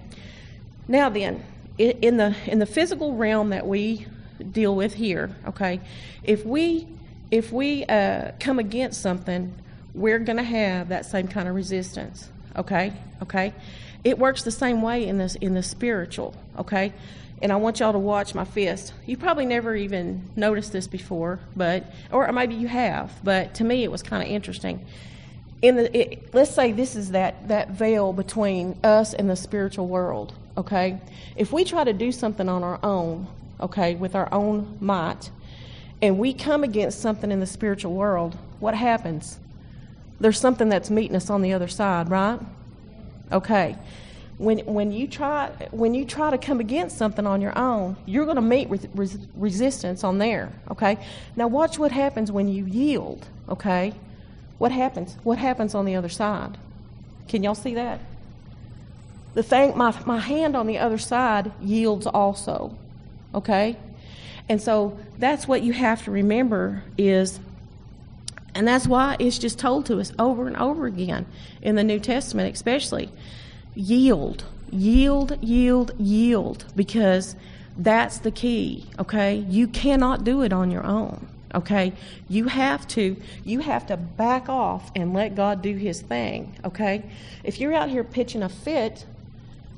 now 0.89 1.09
then, 1.09 1.45
in 1.79 2.17
the 2.17 2.35
in 2.47 2.59
the 2.59 2.67
physical 2.67 3.15
realm 3.15 3.51
that 3.51 3.67
we 3.67 4.07
deal 4.53 4.75
with 4.75 4.95
here. 4.95 5.35
Okay, 5.47 5.81
if 6.23 6.45
we 6.45 6.87
if 7.31 7.53
we 7.53 7.85
uh, 7.87 8.33
come 8.41 8.59
against 8.59 9.01
something, 9.01 9.55
we're 9.95 10.19
going 10.19 10.37
to 10.37 10.43
have 10.43 10.89
that 10.89 11.07
same 11.07 11.29
kind 11.29 11.49
of 11.49 11.55
resistance. 11.55 12.29
Okay, 12.57 12.93
okay. 13.23 13.55
It 14.03 14.19
works 14.19 14.43
the 14.43 14.51
same 14.51 14.83
way 14.83 15.07
in 15.07 15.19
this 15.19 15.35
in 15.37 15.55
the 15.55 15.63
spiritual. 15.63 16.35
Okay, 16.59 16.93
and 17.43 17.53
I 17.53 17.57
want 17.57 17.81
y'all 17.81 17.93
to 17.93 17.99
watch 17.99 18.35
my 18.35 18.45
fist. 18.45 18.93
You 19.07 19.17
probably 19.17 19.47
never 19.47 19.75
even 19.75 20.29
noticed 20.37 20.73
this 20.73 20.87
before, 20.87 21.41
but 21.57 21.85
or 22.13 22.31
maybe 22.33 22.55
you 22.55 22.69
have. 22.69 23.13
But 23.25 23.55
to 23.55 23.65
me, 23.65 23.83
it 23.83 23.91
was 23.91 24.03
kind 24.03 24.23
of 24.23 24.29
interesting. 24.29 24.85
In 25.63 25.77
the 25.77 25.99
it, 25.99 26.35
let's 26.35 26.51
say 26.51 26.73
this 26.73 26.97
is 26.97 27.11
that 27.13 27.49
that 27.49 27.71
veil 27.71 28.13
between 28.13 28.79
us 28.85 29.15
and 29.15 29.29
the 29.29 29.37
spiritual 29.37 29.89
world. 29.89 30.35
Okay, 30.57 31.01
if 31.37 31.53
we 31.53 31.65
try 31.65 31.85
to 31.85 31.93
do 31.93 32.13
something 32.13 32.49
on 32.49 32.63
our 32.63 32.79
own, 32.83 33.27
okay, 33.61 33.95
with 33.95 34.15
our 34.15 34.33
own 34.33 34.77
might, 34.81 35.31
and 36.03 36.19
we 36.19 36.35
come 36.35 36.65
against 36.65 37.01
something 37.01 37.31
in 37.31 37.41
the 37.41 37.47
spiritual 37.47 37.95
world, 37.95 38.37
what 38.59 38.75
happens? 38.75 39.39
There's 40.19 40.39
something 40.39 40.69
that's 40.69 40.91
meeting 40.91 41.17
us 41.17 41.31
on 41.31 41.41
the 41.41 41.55
other 41.55 41.69
side, 41.69 42.11
right? 42.11 42.39
Okay. 43.33 43.77
When, 44.41 44.61
when, 44.61 44.91
you 44.91 45.07
try, 45.07 45.51
when 45.71 45.93
you 45.93 46.07
try 46.07 46.31
to 46.31 46.39
come 46.39 46.61
against 46.61 46.97
something 46.97 47.27
on 47.27 47.43
your 47.43 47.57
own, 47.59 47.95
you're 48.07 48.25
going 48.25 48.37
to 48.37 48.43
meet 48.43 48.71
res- 48.71 48.87
res- 48.95 49.19
resistance 49.35 50.03
on 50.03 50.17
there, 50.17 50.51
okay? 50.71 50.97
Now, 51.37 51.47
watch 51.47 51.79
what 51.79 51.93
happens 51.93 52.33
when 52.33 52.49
you 52.49 52.65
yield, 52.65 53.27
okay? 53.51 53.93
What 54.57 54.73
happens? 54.73 55.15
What 55.25 55.37
happens 55.37 55.75
on 55.75 55.85
the 55.85 55.95
other 55.95 56.09
side? 56.09 56.57
Can 57.29 57.43
y'all 57.43 57.55
see 57.55 57.75
that? 57.75 58.01
The 59.35 59.43
thing, 59.43 59.77
my, 59.77 59.95
my 60.07 60.19
hand 60.19 60.57
on 60.57 60.67
the 60.67 60.79
other 60.79 60.99
side 60.99 61.53
yields 61.61 62.07
also, 62.07 62.75
okay? 63.35 63.77
And 64.49 64.61
so 64.61 64.99
that's 65.19 65.47
what 65.47 65.61
you 65.63 65.75
have 65.75 66.03
to 66.05 66.11
remember 66.11 66.83
is 66.97 67.39
and 68.55 68.67
that's 68.67 68.87
why 68.87 69.17
it's 69.21 69.39
just 69.39 69.61
told 69.61 69.87
to 69.87 70.01
us 70.01 70.13
over 70.19 70.49
and 70.49 70.57
over 70.57 70.87
again 70.87 71.25
in 71.63 71.77
the 71.77 71.85
New 71.85 72.01
Testament, 72.01 72.53
especially 72.53 73.11
yield, 73.75 74.45
yield, 74.71 75.39
yield, 75.43 75.93
yield, 75.99 76.65
because 76.77 77.37
that's 77.77 78.19
the 78.19 78.31
key, 78.31 78.87
okay? 78.99 79.37
You 79.49 79.69
cannot 79.69 80.25
do 80.25 80.43
it 80.43 80.53
on 80.53 80.71
your 80.71 80.85
own, 80.85 81.27
okay? 81.55 81.93
You 82.29 82.49
have 82.49 82.87
to 82.89 83.17
you 83.45 83.61
have 83.61 83.87
to 83.87 83.97
back 83.97 84.49
off 84.49 84.91
and 84.95 85.15
let 85.15 85.35
God 85.35 85.63
do 85.63 85.77
his 85.77 86.03
thing, 86.03 86.57
okay? 86.65 87.03
If 87.45 87.61
you're 87.61 87.75
out 87.75 87.89
here 87.89 88.05
pitching 88.05 88.43
a 88.43 88.49
fit, 88.49 89.07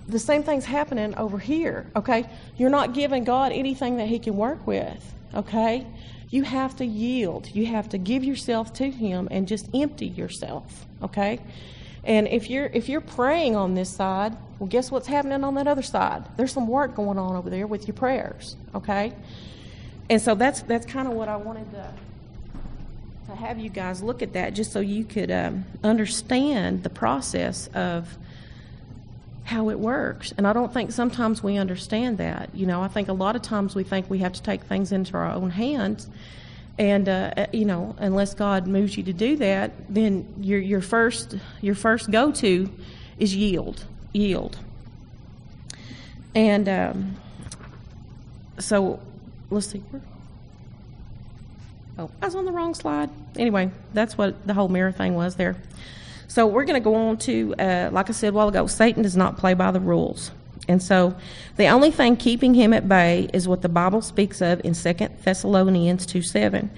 the 0.09 0.18
same 0.18 0.42
thing's 0.42 0.64
happening 0.64 1.14
over 1.16 1.38
here, 1.38 1.87
okay? 1.94 2.28
You're 2.57 2.70
not 2.70 2.94
giving 2.94 3.24
God 3.24 3.52
anything 3.52 3.98
that 3.98 4.09
he 4.09 4.18
can 4.18 4.37
work 4.37 4.66
with, 4.66 5.14
okay? 5.35 5.87
You 6.31 6.44
have 6.44 6.74
to 6.76 6.85
yield. 6.85 7.48
You 7.55 7.66
have 7.66 7.90
to 7.90 7.98
give 7.98 8.24
yourself 8.24 8.72
to 8.74 8.90
him 8.90 9.28
and 9.31 9.46
just 9.46 9.68
empty 9.74 10.07
yourself, 10.07 10.87
okay? 11.02 11.40
And 12.04 12.26
if 12.28 12.50
you're 12.50 12.66
if 12.66 12.88
you're 12.88 13.00
praying 13.00 13.54
on 13.56 13.74
this 13.74 13.88
side, 13.88 14.36
well 14.58 14.66
guess 14.66 14.90
what's 14.90 15.06
happening 15.06 15.44
on 15.44 15.54
that 15.54 15.68
other 15.68 15.82
side? 15.82 16.24
There's 16.36 16.52
some 16.52 16.66
work 16.66 16.94
going 16.94 17.18
on 17.18 17.36
over 17.36 17.48
there 17.48 17.66
with 17.66 17.86
your 17.86 17.94
prayers, 17.94 18.56
okay? 18.74 19.12
And 20.10 20.20
so 20.20 20.34
that's 20.34 20.62
that's 20.62 20.86
kind 20.86 21.06
of 21.06 21.14
what 21.14 21.28
I 21.28 21.36
wanted 21.36 21.70
to 21.72 21.92
to 23.26 23.36
have 23.36 23.58
you 23.58 23.70
guys 23.70 24.02
look 24.02 24.22
at 24.22 24.32
that 24.32 24.54
just 24.54 24.72
so 24.72 24.80
you 24.80 25.04
could 25.04 25.30
um, 25.30 25.64
understand 25.84 26.82
the 26.82 26.90
process 26.90 27.68
of 27.68 28.16
how 29.44 29.70
it 29.70 29.78
works. 29.78 30.32
And 30.36 30.46
I 30.46 30.52
don't 30.52 30.72
think 30.72 30.92
sometimes 30.92 31.42
we 31.42 31.56
understand 31.56 32.18
that. 32.18 32.50
You 32.54 32.66
know, 32.66 32.82
I 32.82 32.88
think 32.88 33.08
a 33.08 33.12
lot 33.12 33.36
of 33.36 33.42
times 33.42 33.74
we 33.74 33.84
think 33.84 34.08
we 34.08 34.18
have 34.18 34.32
to 34.32 34.42
take 34.42 34.62
things 34.62 34.92
into 34.92 35.16
our 35.16 35.30
own 35.30 35.50
hands. 35.50 36.08
And 36.78 37.08
uh, 37.08 37.35
uh 37.37 37.46
you 37.52 37.64
know, 37.64 37.94
unless 37.98 38.35
God 38.35 38.66
moves 38.66 38.96
you 38.96 39.02
to 39.04 39.12
do 39.12 39.37
that, 39.37 39.72
then 39.88 40.26
your 40.40 40.58
your 40.58 40.80
first 40.80 41.37
your 41.61 41.74
first 41.74 42.11
go 42.11 42.32
to 42.32 42.70
is 43.18 43.35
yield, 43.35 43.85
yield. 44.12 44.58
And 46.35 46.68
um, 46.68 47.16
so, 48.58 49.00
let's 49.50 49.66
see. 49.66 49.82
Oh, 51.98 52.11
I 52.20 52.26
was 52.26 52.35
on 52.35 52.44
the 52.44 52.52
wrong 52.52 52.74
slide. 52.74 53.11
Anyway, 53.37 53.70
that's 53.92 54.16
what 54.16 54.46
the 54.46 54.54
whole 54.54 54.68
mirror 54.68 54.92
thing 54.92 55.14
was 55.14 55.37
there. 55.37 55.56
So 56.28 56.46
we're 56.46 56.64
going 56.64 56.80
to 56.80 56.85
go 56.85 56.94
on 56.94 57.18
to, 57.18 57.54
uh, 57.58 57.90
like 57.92 58.08
I 58.08 58.12
said 58.12 58.30
a 58.30 58.32
while 58.32 58.48
ago, 58.48 58.66
Satan 58.66 59.02
does 59.02 59.16
not 59.16 59.37
play 59.37 59.52
by 59.52 59.70
the 59.70 59.80
rules. 59.80 60.30
And 60.68 60.83
so 60.83 61.14
the 61.57 61.66
only 61.66 61.90
thing 61.90 62.16
keeping 62.16 62.55
him 62.55 62.72
at 62.72 62.88
bay 62.88 63.29
is 63.33 63.48
what 63.48 63.62
the 63.62 63.68
Bible 63.68 64.01
speaks 64.01 64.40
of 64.40 64.61
in 64.64 64.75
2 64.75 65.09
Thessalonians 65.25 66.07
2 66.07 66.22
7. 66.22 66.70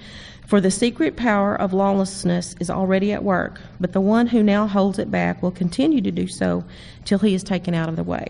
For 0.47 0.61
the 0.61 0.71
secret 0.71 1.15
power 1.15 1.55
of 1.55 1.73
lawlessness 1.73 2.55
is 2.59 2.69
already 2.69 3.11
at 3.13 3.23
work, 3.23 3.59
but 3.79 3.93
the 3.93 4.01
one 4.01 4.27
who 4.27 4.43
now 4.43 4.67
holds 4.67 4.99
it 4.99 5.09
back 5.09 5.41
will 5.41 5.51
continue 5.51 6.01
to 6.01 6.11
do 6.11 6.27
so 6.27 6.63
till 7.03 7.19
he 7.19 7.33
is 7.33 7.43
taken 7.43 7.73
out 7.73 7.89
of 7.89 7.95
the 7.95 8.03
way. 8.03 8.27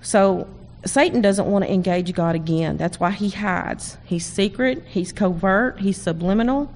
So 0.00 0.48
Satan 0.84 1.20
doesn't 1.20 1.46
want 1.46 1.64
to 1.64 1.72
engage 1.72 2.12
God 2.12 2.36
again. 2.36 2.76
That's 2.76 3.00
why 3.00 3.10
he 3.10 3.30
hides. 3.30 3.96
He's 4.04 4.26
secret, 4.26 4.84
he's 4.86 5.12
covert, 5.12 5.80
he's 5.80 6.00
subliminal, 6.00 6.72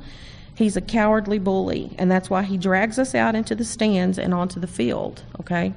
He's 0.57 0.76
a 0.76 0.81
cowardly 0.81 1.38
bully, 1.38 1.94
and 1.98 2.11
that's 2.11 2.31
why 2.31 2.42
he 2.42 2.57
drags 2.57 2.98
us 2.98 3.14
out 3.14 3.35
into 3.35 3.55
the 3.55 3.64
stands 3.64 4.18
and 4.18 4.33
onto 4.33 4.59
the 4.59 4.66
field, 4.66 5.22
okay? 5.38 5.74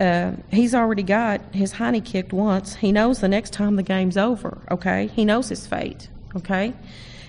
Uh, 0.00 0.32
he's 0.50 0.74
already 0.74 1.02
got 1.02 1.40
his 1.52 1.74
hiney 1.74 2.04
kicked 2.04 2.32
once. 2.32 2.76
He 2.76 2.92
knows 2.92 3.20
the 3.20 3.28
next 3.28 3.52
time 3.52 3.76
the 3.76 3.82
game's 3.82 4.16
over, 4.16 4.58
okay? 4.70 5.08
He 5.08 5.24
knows 5.24 5.48
his 5.48 5.66
fate, 5.66 6.08
okay? 6.36 6.72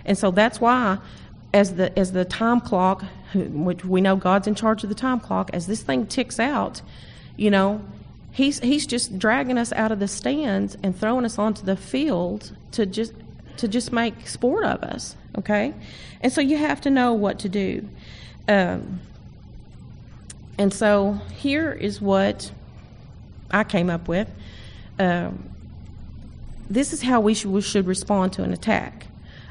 And 0.06 0.18
so 0.18 0.30
that's 0.30 0.62
why, 0.62 1.00
as 1.54 1.76
the, 1.76 1.98
as 1.98 2.12
the 2.12 2.26
time 2.26 2.62
clock, 2.62 3.04
which 3.34 3.84
we 3.84 4.02
know 4.02 4.16
God's 4.16 4.48
in 4.48 4.54
charge 4.54 4.84
of 4.84 4.90
the 4.90 4.96
time 4.96 5.20
clock, 5.20 5.50
as 5.52 5.66
this 5.66 5.82
thing 5.82 6.06
ticks 6.06 6.40
out, 6.40 6.82
you 7.38 7.50
know, 7.50 7.84
he's, 8.32 8.60
he's 8.60 8.86
just 8.86 9.18
dragging 9.18 9.58
us 9.58 9.74
out 9.74 9.92
of 9.92 10.00
the 10.00 10.08
stands 10.08 10.78
and 10.84 10.96
throwing 10.96 11.26
us 11.26 11.40
onto 11.40 11.66
the 11.66 11.76
field 11.76 12.56
to 12.74 12.86
just, 12.86 13.14
to 13.58 13.68
just 13.68 13.92
make 13.92 14.28
sport 14.28 14.64
of 14.64 14.84
us, 14.84 15.16
okay? 15.40 15.74
And 16.22 16.32
so 16.32 16.40
you 16.40 16.58
have 16.58 16.82
to 16.82 16.92
know 16.92 17.14
what 17.14 17.40
to 17.40 17.50
do. 17.50 17.88
Um, 18.48 19.00
and 20.60 20.74
so 20.74 21.14
here 21.34 21.72
is 21.72 22.00
what 22.02 22.52
I 23.52 23.64
came 23.64 23.90
up 23.90 24.08
with. 24.08 24.30
Um, 24.98 25.50
this 26.70 26.94
is 26.94 27.02
how 27.02 27.20
we 27.22 27.34
should, 27.34 27.52
we 27.52 27.62
should 27.62 27.88
respond 27.88 28.34
to 28.34 28.44
an 28.44 28.54
attack. 28.54 29.08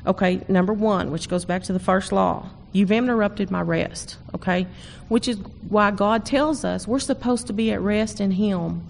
Okay, 0.06 0.40
number 0.48 0.72
one, 0.72 1.10
which 1.10 1.28
goes 1.28 1.44
back 1.44 1.64
to 1.64 1.72
the 1.72 1.80
first 1.80 2.12
law. 2.12 2.48
You've 2.72 2.92
interrupted 2.92 3.50
my 3.50 3.62
rest, 3.62 4.16
okay? 4.34 4.66
Which 5.08 5.26
is 5.26 5.38
why 5.68 5.90
God 5.90 6.24
tells 6.24 6.64
us 6.64 6.86
we're 6.86 6.98
supposed 6.98 7.46
to 7.48 7.52
be 7.52 7.72
at 7.72 7.80
rest 7.80 8.20
in 8.20 8.30
Him 8.32 8.86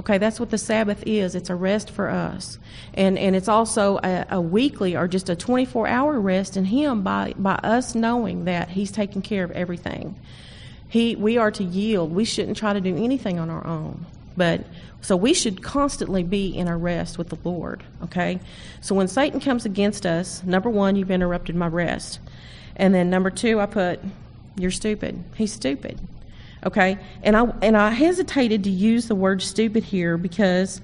Okay, 0.00 0.16
that's 0.16 0.40
what 0.40 0.48
the 0.48 0.56
Sabbath 0.56 1.02
is. 1.04 1.34
It's 1.34 1.50
a 1.50 1.54
rest 1.54 1.90
for 1.90 2.08
us. 2.08 2.58
And, 2.94 3.18
and 3.18 3.36
it's 3.36 3.48
also 3.48 3.98
a, 4.02 4.24
a 4.30 4.40
weekly 4.40 4.96
or 4.96 5.06
just 5.06 5.28
a 5.28 5.36
24 5.36 5.86
hour 5.88 6.18
rest 6.18 6.56
in 6.56 6.64
Him 6.64 7.02
by, 7.02 7.34
by 7.36 7.56
us 7.56 7.94
knowing 7.94 8.46
that 8.46 8.70
He's 8.70 8.90
taking 8.90 9.20
care 9.20 9.44
of 9.44 9.50
everything. 9.50 10.18
He, 10.88 11.16
we 11.16 11.36
are 11.36 11.50
to 11.50 11.62
yield. 11.62 12.12
We 12.12 12.24
shouldn't 12.24 12.56
try 12.56 12.72
to 12.72 12.80
do 12.80 12.96
anything 12.96 13.38
on 13.38 13.50
our 13.50 13.66
own. 13.66 14.06
But 14.36 14.64
so 15.00 15.16
we 15.16 15.34
should 15.34 15.62
constantly 15.62 16.22
be 16.22 16.56
in 16.56 16.68
a 16.68 16.76
rest 16.76 17.18
with 17.18 17.28
the 17.30 17.38
Lord. 17.44 17.82
Okay? 18.04 18.40
So 18.80 18.94
when 18.94 19.08
Satan 19.08 19.40
comes 19.40 19.64
against 19.64 20.06
us, 20.06 20.42
number 20.44 20.70
one, 20.70 20.96
you've 20.96 21.10
interrupted 21.10 21.56
my 21.56 21.66
rest. 21.66 22.20
And 22.76 22.94
then 22.94 23.10
number 23.10 23.30
two, 23.30 23.60
I 23.60 23.66
put, 23.66 24.00
you're 24.56 24.70
stupid. 24.70 25.22
He's 25.36 25.52
stupid. 25.52 25.98
Okay, 26.64 26.98
and 27.22 27.36
I 27.36 27.44
and 27.62 27.74
I 27.74 27.90
hesitated 27.90 28.64
to 28.64 28.70
use 28.70 29.08
the 29.08 29.14
word 29.14 29.40
stupid 29.40 29.82
here 29.82 30.18
because, 30.18 30.82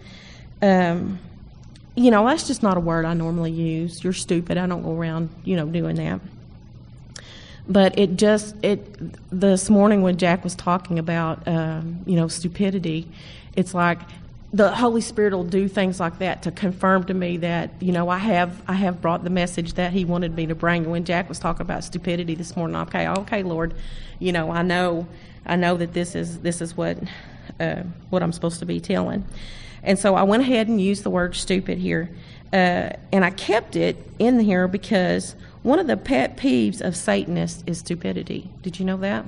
um, 0.63 1.19
you 1.95 2.11
know, 2.11 2.27
that's 2.27 2.47
just 2.47 2.63
not 2.63 2.79
a 2.79 2.81
word 2.81 3.05
I 3.05 3.13
normally 3.13 3.53
use. 3.53 4.03
You're 4.03 4.15
stupid. 4.15 4.57
I 4.57 4.67
don't 4.67 4.83
go 4.83 4.97
around, 4.97 5.29
you 5.45 5.55
know, 5.55 5.67
doing 5.67 5.97
that. 5.97 6.21
But 7.69 7.99
it 7.99 8.17
just 8.17 8.55
it 8.63 8.81
this 9.31 9.69
morning 9.69 10.03
when 10.03 10.19
Jack 10.19 10.45
was 10.45 10.55
talking 10.55 10.99
about, 10.99 11.47
um, 11.49 12.01
you 12.07 12.17
know, 12.17 12.29
stupidity, 12.29 13.09
it's 13.57 13.75
like 13.75 13.99
the 14.53 14.75
Holy 14.75 15.01
Spirit 15.01 15.35
will 15.35 15.45
do 15.45 15.69
things 15.69 15.99
like 15.99 16.19
that 16.19 16.43
to 16.43 16.51
confirm 16.51 17.05
to 17.05 17.15
me 17.15 17.37
that 17.39 17.71
you 17.81 17.93
know 17.93 18.09
I 18.09 18.19
have 18.19 18.63
I 18.67 18.75
have 18.75 19.03
brought 19.03 19.25
the 19.25 19.31
message 19.31 19.75
that 19.75 19.93
He 19.93 20.05
wanted 20.05 20.35
me 20.35 20.47
to 20.47 20.55
bring. 20.55 20.89
When 20.89 21.05
Jack 21.05 21.29
was 21.29 21.39
talking 21.39 21.63
about 21.63 21.85
stupidity 21.85 22.35
this 22.35 22.57
morning, 22.57 22.77
okay, 22.77 23.09
okay, 23.09 23.43
Lord, 23.43 23.75
you 24.19 24.33
know 24.33 24.51
I 24.51 24.63
know 24.63 25.07
I 25.45 25.57
know 25.57 25.77
that 25.77 25.93
this 25.93 26.15
is 26.15 26.41
this 26.41 26.61
is 26.61 26.77
what 26.77 26.99
uh, 27.59 27.83
what 28.11 28.23
I'm 28.23 28.33
supposed 28.33 28.61
to 28.61 28.67
be 28.67 28.81
telling. 28.81 29.25
And 29.83 29.99
so 29.99 30.15
I 30.15 30.23
went 30.23 30.43
ahead 30.43 30.69
and 30.69 30.81
used 30.81 31.03
the 31.03 31.11
word 31.11 31.37
stupid 31.37 31.79
here, 31.79 32.09
uh, 32.53 32.91
and 33.13 33.25
I 33.25 33.31
kept 33.31 33.77
it 33.77 33.97
in 34.19 34.41
here 34.41 34.69
because 34.69 35.35
one 35.67 35.81
of 35.81 35.89
the 35.89 35.97
pet 35.97 36.37
peeves 36.37 36.81
of 36.81 36.95
Satanists 36.95 37.65
is 37.67 37.81
stupidity. 37.81 38.49
Did 38.63 38.79
you 38.79 38.85
know 38.85 38.99
that? 38.99 39.25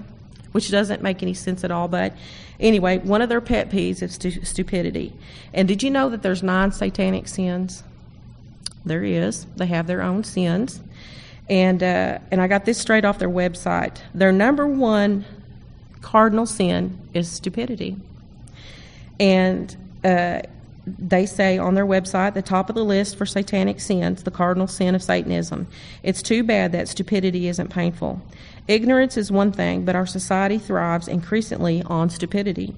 Which 0.52 0.70
doesn't 0.70 1.02
make 1.02 1.20
any 1.20 1.34
sense 1.34 1.64
at 1.64 1.72
all, 1.72 1.88
but 1.88 2.14
anyway, 2.60 2.98
one 2.98 3.22
of 3.22 3.28
their 3.28 3.40
pet 3.40 3.70
peeves 3.70 4.02
is 4.02 4.14
stu- 4.14 4.44
stupidity. 4.44 5.12
And 5.52 5.66
did 5.66 5.82
you 5.82 5.90
know 5.90 6.08
that 6.10 6.22
there's 6.22 6.44
nine 6.44 6.70
satanic 6.70 7.26
sins? 7.26 7.82
There 8.86 9.02
is. 9.02 9.46
They 9.56 9.66
have 9.66 9.88
their 9.88 10.00
own 10.00 10.22
sins. 10.22 10.80
And, 11.50 11.82
uh, 11.82 12.20
and 12.30 12.40
I 12.40 12.46
got 12.46 12.64
this 12.64 12.78
straight 12.78 13.04
off 13.04 13.18
their 13.18 13.28
website. 13.28 13.98
Their 14.14 14.30
number 14.30 14.64
one 14.64 15.24
cardinal 16.02 16.46
sin 16.46 17.00
is 17.14 17.28
stupidity. 17.28 17.96
And 19.18 19.76
uh, 20.04 20.42
they 20.98 21.26
say 21.26 21.58
on 21.58 21.74
their 21.74 21.86
website, 21.86 22.34
the 22.34 22.42
top 22.42 22.68
of 22.68 22.74
the 22.74 22.84
list 22.84 23.16
for 23.16 23.26
satanic 23.26 23.80
sins, 23.80 24.22
the 24.22 24.30
cardinal 24.30 24.66
sin 24.66 24.94
of 24.94 25.02
Satanism. 25.02 25.66
It's 26.02 26.22
too 26.22 26.42
bad 26.42 26.72
that 26.72 26.88
stupidity 26.88 27.48
isn't 27.48 27.68
painful. 27.68 28.22
Ignorance 28.68 29.16
is 29.16 29.32
one 29.32 29.50
thing, 29.52 29.84
but 29.84 29.96
our 29.96 30.06
society 30.06 30.58
thrives 30.58 31.08
increasingly 31.08 31.82
on 31.84 32.10
stupidity. 32.10 32.74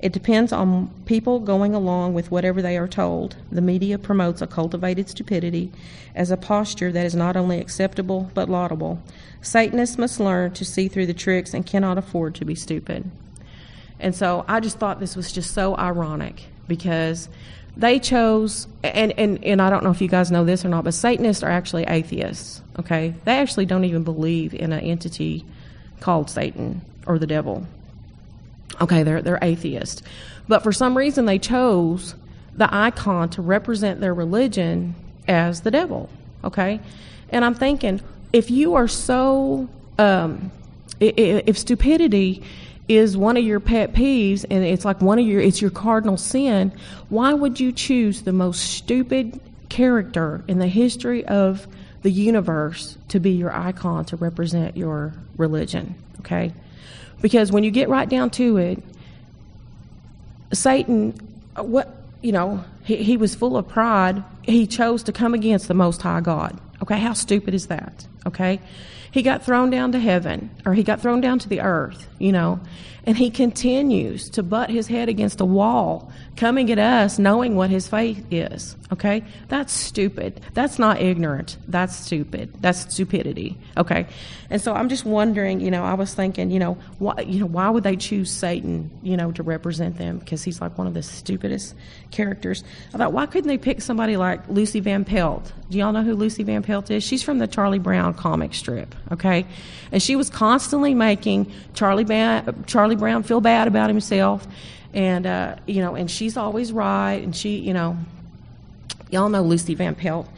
It 0.00 0.12
depends 0.12 0.52
on 0.52 0.90
people 1.06 1.38
going 1.40 1.74
along 1.74 2.14
with 2.14 2.30
whatever 2.30 2.60
they 2.60 2.76
are 2.76 2.88
told. 2.88 3.36
The 3.50 3.62
media 3.62 3.98
promotes 3.98 4.42
a 4.42 4.46
cultivated 4.46 5.08
stupidity 5.08 5.72
as 6.14 6.30
a 6.30 6.36
posture 6.36 6.92
that 6.92 7.06
is 7.06 7.14
not 7.14 7.36
only 7.36 7.58
acceptable 7.58 8.30
but 8.34 8.48
laudable. 8.48 9.02
Satanists 9.40 9.98
must 9.98 10.20
learn 10.20 10.52
to 10.52 10.64
see 10.64 10.88
through 10.88 11.06
the 11.06 11.14
tricks 11.14 11.54
and 11.54 11.64
cannot 11.64 11.98
afford 11.98 12.34
to 12.34 12.44
be 12.44 12.54
stupid. 12.54 13.10
And 14.00 14.14
so 14.14 14.44
I 14.48 14.60
just 14.60 14.78
thought 14.78 15.00
this 15.00 15.16
was 15.16 15.32
just 15.32 15.54
so 15.54 15.76
ironic 15.76 16.48
because 16.66 17.28
they 17.76 17.98
chose, 17.98 18.68
and, 18.82 19.12
and, 19.18 19.44
and 19.44 19.60
I 19.60 19.70
don't 19.70 19.82
know 19.82 19.90
if 19.90 20.00
you 20.00 20.08
guys 20.08 20.30
know 20.30 20.44
this 20.44 20.64
or 20.64 20.68
not, 20.68 20.84
but 20.84 20.94
Satanists 20.94 21.42
are 21.42 21.50
actually 21.50 21.84
atheists, 21.84 22.62
okay? 22.78 23.14
They 23.24 23.38
actually 23.38 23.66
don't 23.66 23.84
even 23.84 24.04
believe 24.04 24.54
in 24.54 24.72
an 24.72 24.80
entity 24.80 25.44
called 26.00 26.30
Satan 26.30 26.82
or 27.06 27.18
the 27.18 27.26
devil. 27.26 27.66
Okay, 28.80 29.02
they're, 29.02 29.22
they're 29.22 29.38
atheists. 29.42 30.02
But 30.48 30.62
for 30.62 30.72
some 30.72 30.96
reason, 30.96 31.24
they 31.24 31.38
chose 31.38 32.14
the 32.54 32.72
icon 32.72 33.28
to 33.30 33.42
represent 33.42 34.00
their 34.00 34.14
religion 34.14 34.94
as 35.26 35.62
the 35.62 35.70
devil, 35.70 36.08
okay? 36.44 36.80
And 37.30 37.44
I'm 37.44 37.54
thinking, 37.54 38.00
if 38.32 38.50
you 38.50 38.74
are 38.74 38.88
so, 38.88 39.68
um, 39.98 40.52
if 41.00 41.58
stupidity 41.58 42.42
is 42.88 43.16
one 43.16 43.36
of 43.36 43.44
your 43.44 43.60
pet 43.60 43.92
peeves 43.92 44.44
and 44.50 44.64
it's 44.64 44.84
like 44.84 45.00
one 45.00 45.18
of 45.18 45.26
your 45.26 45.40
it's 45.40 45.60
your 45.60 45.70
cardinal 45.70 46.16
sin 46.16 46.72
why 47.08 47.32
would 47.32 47.58
you 47.58 47.72
choose 47.72 48.22
the 48.22 48.32
most 48.32 48.60
stupid 48.60 49.40
character 49.68 50.44
in 50.48 50.58
the 50.58 50.66
history 50.66 51.24
of 51.26 51.66
the 52.02 52.10
universe 52.10 52.98
to 53.08 53.18
be 53.18 53.30
your 53.30 53.52
icon 53.54 54.04
to 54.04 54.16
represent 54.16 54.76
your 54.76 55.14
religion 55.36 55.94
okay? 56.20 56.52
Because 57.20 57.50
when 57.50 57.64
you 57.64 57.70
get 57.70 57.88
right 57.88 58.08
down 58.08 58.30
to 58.30 58.58
it 58.58 58.82
satan 60.52 61.12
what 61.56 62.02
you 62.20 62.32
know 62.32 62.62
he, 62.84 62.96
he 62.96 63.16
was 63.16 63.34
full 63.34 63.56
of 63.56 63.66
pride. 63.66 64.22
He 64.42 64.66
chose 64.66 65.02
to 65.04 65.12
come 65.12 65.32
against 65.32 65.68
the 65.68 65.74
most 65.74 66.02
high 66.02 66.20
god. 66.20 66.60
Okay 66.82 66.98
how 66.98 67.14
stupid 67.14 67.54
is 67.54 67.68
that? 67.68 68.06
Okay 68.26 68.60
he 69.14 69.22
got 69.22 69.44
thrown 69.44 69.70
down 69.70 69.92
to 69.92 70.00
heaven, 70.00 70.50
or 70.66 70.74
he 70.74 70.82
got 70.82 71.00
thrown 71.00 71.20
down 71.20 71.38
to 71.38 71.48
the 71.48 71.60
earth, 71.60 72.08
you 72.18 72.32
know, 72.32 72.58
and 73.06 73.16
he 73.16 73.30
continues 73.30 74.28
to 74.30 74.42
butt 74.42 74.70
his 74.70 74.88
head 74.88 75.08
against 75.08 75.40
a 75.40 75.44
wall, 75.44 76.10
coming 76.36 76.68
at 76.72 76.80
us 76.80 77.16
knowing 77.16 77.54
what 77.54 77.70
his 77.70 77.86
faith 77.86 78.26
is. 78.32 78.74
Okay? 78.92 79.22
That's 79.46 79.72
stupid. 79.72 80.40
That's 80.54 80.80
not 80.80 81.00
ignorant. 81.00 81.58
That's 81.68 81.94
stupid. 81.94 82.52
That's 82.60 82.92
stupidity. 82.92 83.56
Okay? 83.76 84.06
And 84.50 84.60
so 84.60 84.74
I'm 84.74 84.88
just 84.88 85.04
wondering, 85.04 85.60
you 85.60 85.70
know, 85.70 85.84
I 85.84 85.94
was 85.94 86.12
thinking, 86.12 86.50
you 86.50 86.58
know, 86.58 86.74
why, 86.98 87.20
you 87.20 87.38
know, 87.38 87.46
why 87.46 87.70
would 87.70 87.84
they 87.84 87.94
choose 87.94 88.32
Satan, 88.32 88.90
you 89.02 89.16
know, 89.16 89.30
to 89.32 89.44
represent 89.44 89.96
them? 89.96 90.18
Because 90.18 90.42
he's 90.42 90.60
like 90.60 90.76
one 90.76 90.88
of 90.88 90.94
the 90.94 91.02
stupidest 91.04 91.76
characters. 92.10 92.64
I 92.92 92.98
thought, 92.98 93.12
why 93.12 93.26
couldn't 93.26 93.48
they 93.48 93.58
pick 93.58 93.80
somebody 93.80 94.16
like 94.16 94.48
Lucy 94.48 94.80
Van 94.80 95.04
Pelt? 95.04 95.52
Do 95.70 95.78
y'all 95.78 95.92
know 95.92 96.02
who 96.02 96.14
Lucy 96.14 96.42
Van 96.42 96.62
Pelt 96.62 96.90
is? 96.90 97.02
She's 97.02 97.22
from 97.22 97.38
the 97.38 97.46
Charlie 97.46 97.78
Brown 97.78 98.14
comic 98.14 98.54
strip. 98.54 98.94
Okay? 99.10 99.46
And 99.90 100.02
she 100.02 100.14
was 100.14 100.28
constantly 100.28 100.94
making 100.94 101.50
Charlie, 101.74 102.04
ba- 102.04 102.54
Charlie 102.66 102.96
Brown 102.96 103.22
feel 103.22 103.40
bad 103.40 103.66
about 103.66 103.88
himself. 103.88 104.46
And, 104.92 105.26
uh, 105.26 105.56
you 105.66 105.80
know, 105.80 105.94
and 105.94 106.10
she's 106.10 106.36
always 106.36 106.70
right. 106.70 107.14
And 107.22 107.34
she, 107.34 107.56
you 107.56 107.72
know, 107.72 107.96
y'all 109.10 109.28
know 109.28 109.42
Lucy 109.42 109.74
Van 109.74 109.94
Pelt. 109.94 110.28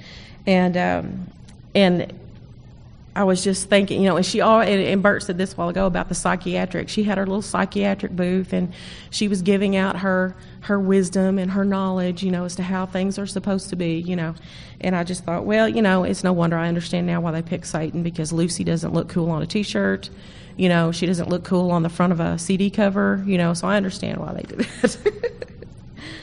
And, 0.46 0.76
um, 0.76 1.26
and 1.74 2.12
I 3.16 3.24
was 3.24 3.42
just 3.42 3.70
thinking, 3.70 4.02
you 4.02 4.10
know, 4.10 4.18
and 4.18 4.26
she 4.26 4.42
all 4.42 4.60
and, 4.60 4.82
and 4.82 5.02
Bert 5.02 5.22
said 5.22 5.38
this 5.38 5.54
a 5.54 5.56
while 5.56 5.70
ago 5.70 5.86
about 5.86 6.10
the 6.10 6.14
psychiatric. 6.14 6.90
She 6.90 7.02
had 7.02 7.16
her 7.16 7.24
little 7.24 7.40
psychiatric 7.40 8.14
booth, 8.14 8.52
and 8.52 8.74
she 9.08 9.26
was 9.26 9.40
giving 9.40 9.74
out 9.74 9.96
her 10.00 10.36
her 10.60 10.78
wisdom 10.78 11.38
and 11.38 11.50
her 11.52 11.64
knowledge, 11.64 12.22
you 12.22 12.30
know, 12.30 12.44
as 12.44 12.56
to 12.56 12.62
how 12.62 12.84
things 12.84 13.18
are 13.18 13.26
supposed 13.26 13.70
to 13.70 13.76
be, 13.76 13.94
you 13.94 14.16
know. 14.16 14.34
And 14.82 14.94
I 14.94 15.02
just 15.02 15.24
thought, 15.24 15.46
well, 15.46 15.66
you 15.66 15.80
know, 15.80 16.04
it's 16.04 16.22
no 16.22 16.34
wonder 16.34 16.58
I 16.58 16.68
understand 16.68 17.06
now 17.06 17.22
why 17.22 17.32
they 17.32 17.40
picked 17.40 17.66
Satan 17.66 18.02
because 18.02 18.34
Lucy 18.34 18.64
doesn't 18.64 18.92
look 18.92 19.08
cool 19.08 19.30
on 19.30 19.40
a 19.40 19.46
T-shirt, 19.46 20.10
you 20.58 20.68
know, 20.68 20.92
she 20.92 21.06
doesn't 21.06 21.30
look 21.30 21.42
cool 21.42 21.70
on 21.70 21.82
the 21.82 21.88
front 21.88 22.12
of 22.12 22.20
a 22.20 22.38
CD 22.38 22.68
cover, 22.68 23.24
you 23.26 23.38
know. 23.38 23.54
So 23.54 23.66
I 23.66 23.78
understand 23.78 24.18
why 24.18 24.34
they 24.34 24.42
did 24.42 24.58
that. 24.58 24.98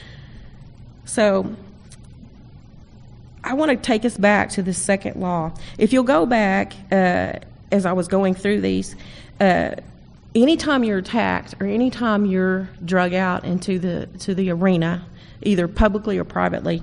so 1.04 1.56
I 3.44 3.52
want 3.52 3.70
to 3.70 3.76
take 3.76 4.06
us 4.06 4.16
back 4.16 4.50
to 4.50 4.62
the 4.62 4.72
second 4.72 5.20
law. 5.20 5.52
If 5.76 5.92
you'll 5.92 6.02
go 6.02 6.24
back, 6.24 6.72
uh, 6.90 7.34
as 7.70 7.84
I 7.84 7.92
was 7.92 8.08
going 8.08 8.34
through 8.34 8.62
these, 8.62 8.96
uh, 9.38 9.72
anytime 10.34 10.82
you're 10.82 10.98
attacked 10.98 11.54
or 11.60 11.66
anytime 11.66 12.24
you're 12.24 12.70
drug 12.84 13.12
out 13.12 13.44
into 13.44 13.78
the 13.78 14.06
to 14.20 14.34
the 14.34 14.50
arena, 14.50 15.04
either 15.42 15.68
publicly 15.68 16.16
or 16.18 16.24
privately, 16.24 16.82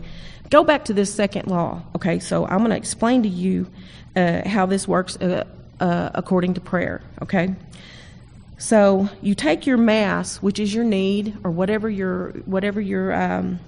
go 0.51 0.63
back 0.63 0.85
to 0.85 0.93
this 0.93 1.11
second 1.11 1.47
law. 1.47 1.81
Okay, 1.95 2.19
so 2.19 2.45
I'm 2.45 2.59
going 2.59 2.69
to 2.69 2.77
explain 2.77 3.23
to 3.23 3.29
you 3.29 3.67
uh, 4.15 4.47
how 4.47 4.67
this 4.67 4.87
works 4.87 5.17
uh, 5.17 5.45
uh, 5.79 6.11
according 6.13 6.53
to 6.53 6.61
prayer. 6.61 7.01
Okay. 7.23 7.55
So 8.59 9.09
you 9.23 9.33
take 9.33 9.65
your 9.65 9.77
mass, 9.77 10.37
which 10.37 10.59
is 10.59 10.71
your 10.71 10.83
need, 10.83 11.35
or 11.43 11.49
whatever 11.49 11.89
your 11.89 12.29
whatever 12.45 12.79
your 12.79 13.11
um, 13.11 13.59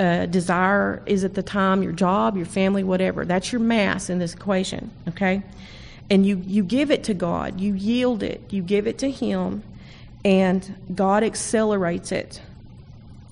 uh, 0.00 0.26
desire 0.26 1.02
is 1.06 1.24
at 1.24 1.34
the 1.34 1.42
time, 1.42 1.82
your 1.82 1.92
job, 1.92 2.36
your 2.36 2.46
family, 2.46 2.84
whatever. 2.84 3.24
That's 3.24 3.52
your 3.52 3.60
mass 3.60 4.08
in 4.10 4.18
this 4.18 4.34
equation, 4.34 4.90
okay? 5.08 5.42
And 6.10 6.24
you, 6.24 6.42
you 6.46 6.62
give 6.62 6.90
it 6.90 7.04
to 7.04 7.14
God, 7.14 7.60
you 7.60 7.74
yield 7.74 8.22
it, 8.22 8.42
you 8.50 8.62
give 8.62 8.86
it 8.86 8.98
to 8.98 9.10
Him, 9.10 9.62
and 10.24 10.74
God 10.94 11.24
accelerates 11.24 12.12
it. 12.12 12.40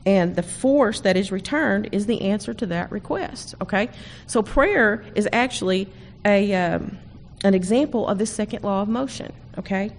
And 0.05 0.37
the 0.37 0.43
force 0.43 1.01
that 1.01 1.17
is 1.17 1.33
returned 1.33 1.89
is 1.93 2.07
the 2.07 2.23
answer 2.23 2.55
to 2.55 2.67
that 2.67 2.93
request, 2.93 3.55
okay? 3.61 3.89
So 4.27 4.43
prayer 4.43 5.05
is 5.15 5.29
actually 5.33 5.89
a, 6.25 6.55
um, 6.55 6.99
an 7.45 7.55
example 7.55 8.07
of 8.07 8.19
the 8.19 8.27
second 8.27 8.63
law 8.63 8.83
of 8.83 8.89
motion, 8.89 9.33
okay? 9.59 9.93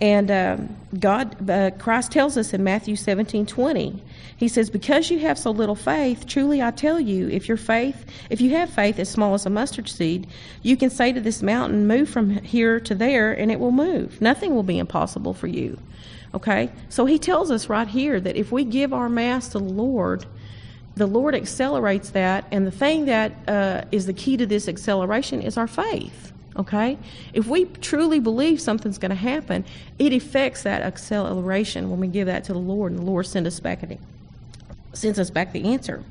And 0.00 0.30
um, 0.30 0.76
God, 1.00 1.50
uh, 1.50 1.72
Christ 1.72 2.12
tells 2.12 2.36
us 2.36 2.54
in 2.54 2.62
Matthew 2.62 2.94
17 2.94 3.46
20, 3.46 4.02
He 4.36 4.46
says, 4.46 4.70
Because 4.70 5.10
you 5.10 5.18
have 5.20 5.36
so 5.36 5.50
little 5.50 5.74
faith, 5.74 6.26
truly 6.26 6.62
I 6.62 6.70
tell 6.70 7.00
you, 7.00 7.28
if 7.28 7.48
your 7.48 7.56
faith, 7.56 8.06
if 8.30 8.40
you 8.40 8.50
have 8.50 8.70
faith 8.70 8.98
as 9.00 9.08
small 9.08 9.34
as 9.34 9.44
a 9.44 9.50
mustard 9.50 9.88
seed, 9.88 10.28
you 10.62 10.76
can 10.76 10.90
say 10.90 11.12
to 11.12 11.20
this 11.20 11.42
mountain, 11.42 11.88
Move 11.88 12.08
from 12.08 12.30
here 12.30 12.78
to 12.80 12.94
there, 12.94 13.32
and 13.32 13.50
it 13.50 13.58
will 13.58 13.72
move. 13.72 14.20
Nothing 14.20 14.54
will 14.54 14.62
be 14.62 14.78
impossible 14.78 15.34
for 15.34 15.48
you. 15.48 15.78
Okay? 16.32 16.70
So 16.90 17.04
He 17.04 17.18
tells 17.18 17.50
us 17.50 17.68
right 17.68 17.88
here 17.88 18.20
that 18.20 18.36
if 18.36 18.52
we 18.52 18.64
give 18.64 18.92
our 18.92 19.08
mass 19.08 19.48
to 19.48 19.58
the 19.58 19.64
Lord, 19.64 20.24
the 20.94 21.06
Lord 21.06 21.34
accelerates 21.34 22.10
that, 22.10 22.44
and 22.52 22.64
the 22.64 22.70
thing 22.72 23.06
that 23.06 23.32
uh, 23.48 23.82
is 23.90 24.06
the 24.06 24.12
key 24.12 24.36
to 24.36 24.46
this 24.46 24.68
acceleration 24.68 25.42
is 25.42 25.56
our 25.56 25.66
faith. 25.66 26.32
Okay? 26.58 26.98
If 27.32 27.46
we 27.46 27.66
truly 27.66 28.18
believe 28.18 28.60
something's 28.60 28.98
going 28.98 29.10
to 29.10 29.14
happen, 29.16 29.64
it 29.98 30.12
affects 30.12 30.64
that 30.64 30.82
acceleration 30.82 31.90
when 31.90 32.00
we 32.00 32.08
give 32.08 32.26
that 32.26 32.44
to 32.44 32.52
the 32.52 32.58
Lord, 32.58 32.92
and 32.92 33.00
the 33.00 33.04
Lord 33.04 33.26
sends 33.26 33.46
us 33.46 33.60
back, 33.60 33.80
the, 33.80 33.98
sends 34.92 35.18
us 35.18 35.30
back 35.30 35.52
the 35.52 35.72
answer. 35.72 36.02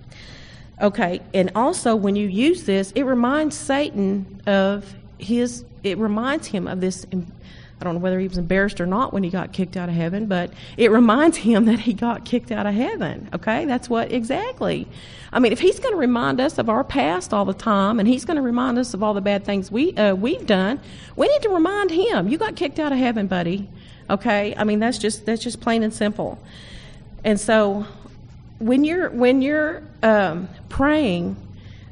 Okay, 0.82 1.22
and 1.34 1.52
also 1.56 1.96
when 1.96 2.16
you 2.16 2.28
use 2.28 2.64
this, 2.64 2.92
it 2.92 3.04
reminds 3.04 3.58
Satan 3.58 4.42
of 4.46 4.94
his, 5.18 5.66
it 5.84 5.98
reminds 5.98 6.48
him 6.48 6.68
of 6.68 6.82
this 6.82 7.06
I 7.80 7.84
don't 7.84 7.94
know 7.94 8.00
whether 8.00 8.20
he 8.20 8.28
was 8.28 8.40
embarrassed 8.40 8.82
or 8.82 8.88
not 8.88 9.14
when 9.14 9.24
he 9.24 9.30
got 9.30 9.54
kicked 9.54 9.78
out 9.78 9.88
of 9.88 9.94
heaven, 9.94 10.26
but 10.26 10.52
it 10.78 10.90
reminds 10.90 11.38
him 11.38 11.66
that 11.66 11.80
he 11.80 11.94
got 11.94 12.26
kicked 12.26 12.52
out 12.52 12.66
of 12.66 12.74
heaven. 12.74 13.30
Okay? 13.34 13.66
That's 13.66 13.88
what 13.88 14.12
exactly. 14.12 14.88
I 15.32 15.40
mean, 15.40 15.52
if 15.52 15.60
he's 15.60 15.80
going 15.80 15.94
to 15.94 16.00
remind 16.00 16.42
us 16.42 16.58
of 16.58 16.70
our 16.70 16.84
past 16.84 17.34
all 17.34 17.46
the 17.46 17.54
time 17.54 18.00
and 18.00 18.08
he's 18.08 18.26
going 18.26 18.38
to 18.38 18.42
remind 18.42 18.80
us 18.80 18.96
of 18.96 19.04
all 19.04 19.14
the 19.14 19.22
bad 19.22 19.46
things 19.46 19.72
we, 19.72 19.96
uh, 19.96 20.16
we've 20.16 20.48
done, 20.48 20.80
we 21.16 21.28
need 21.28 21.44
to 21.44 21.50
remind 21.50 21.92
him, 21.92 22.28
you 22.28 22.40
got 22.40 22.56
kicked 22.56 22.80
out 22.80 22.92
of 22.92 22.98
heaven, 22.98 23.28
buddy. 23.28 23.70
Okay? 24.10 24.56
I 24.58 24.64
mean, 24.64 24.80
that's 24.80 24.98
just, 24.98 25.28
that's 25.28 25.44
just 25.44 25.62
plain 25.62 25.84
and 25.84 25.94
simple. 25.94 26.40
And 27.24 27.40
so 27.40 27.86
when 28.58 28.86
you're, 28.86 29.12
when 29.12 29.44
you're 29.44 29.84
um, 30.02 30.50
praying, 30.70 31.36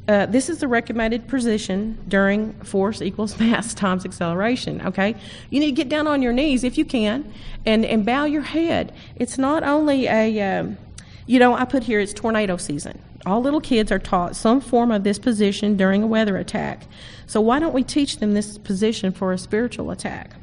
uh, 0.07 0.27
this 0.27 0.49
is 0.49 0.59
the 0.59 0.67
recommended 0.67 1.27
position 1.27 1.97
during 2.07 2.53
force 2.63 3.01
equals 3.01 3.39
mass 3.39 3.73
times 3.73 4.05
acceleration. 4.05 4.81
Okay, 4.85 5.15
you 5.49 5.59
need 5.59 5.67
to 5.67 5.71
get 5.71 5.89
down 5.89 6.07
on 6.07 6.21
your 6.21 6.33
knees 6.33 6.63
if 6.63 6.77
you 6.77 6.85
can, 6.85 7.31
and 7.65 7.85
and 7.85 8.05
bow 8.05 8.25
your 8.25 8.43
head. 8.43 8.93
It's 9.15 9.37
not 9.37 9.63
only 9.63 10.07
a, 10.07 10.41
um, 10.41 10.77
you 11.25 11.39
know, 11.39 11.55
I 11.55 11.65
put 11.65 11.83
here 11.83 11.99
it's 11.99 12.13
tornado 12.13 12.57
season. 12.57 12.99
All 13.25 13.41
little 13.41 13.61
kids 13.61 13.91
are 13.91 13.97
taught 13.97 14.35
some 14.35 14.61
form 14.61 14.91
of 14.91 15.03
this 15.03 15.17
position 15.17 15.75
during 15.75 16.03
a 16.03 16.07
weather 16.07 16.37
attack. 16.37 16.85
So 17.25 17.41
why 17.41 17.57
don't 17.57 17.73
we 17.73 17.83
teach 17.83 18.19
them 18.19 18.35
this 18.35 18.59
position 18.59 19.11
for 19.11 19.33
a 19.33 19.37
spiritual 19.39 19.89
attack? 19.89 20.35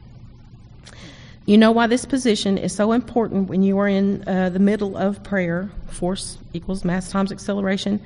You 1.45 1.59
know 1.59 1.73
why 1.73 1.89
this 1.89 2.05
position 2.05 2.57
is 2.57 2.73
so 2.73 2.93
important 2.93 3.49
when 3.49 3.63
you 3.63 3.79
are 3.79 3.89
in 3.89 4.27
uh, 4.29 4.51
the 4.51 4.61
middle 4.61 4.97
of 4.97 5.25
prayer. 5.25 5.71
Force 5.89 6.39
equals 6.53 6.85
mass 6.85 7.11
times 7.11 7.33
acceleration. 7.33 8.01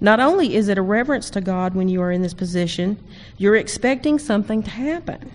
Not 0.00 0.18
only 0.18 0.56
is 0.56 0.68
it 0.68 0.76
a 0.76 0.82
reverence 0.82 1.30
to 1.30 1.40
God 1.40 1.74
when 1.74 1.88
you 1.88 2.02
are 2.02 2.10
in 2.10 2.22
this 2.22 2.34
position, 2.34 2.98
you're 3.38 3.54
expecting 3.54 4.18
something 4.18 4.62
to 4.64 4.70
happen. 4.70 5.30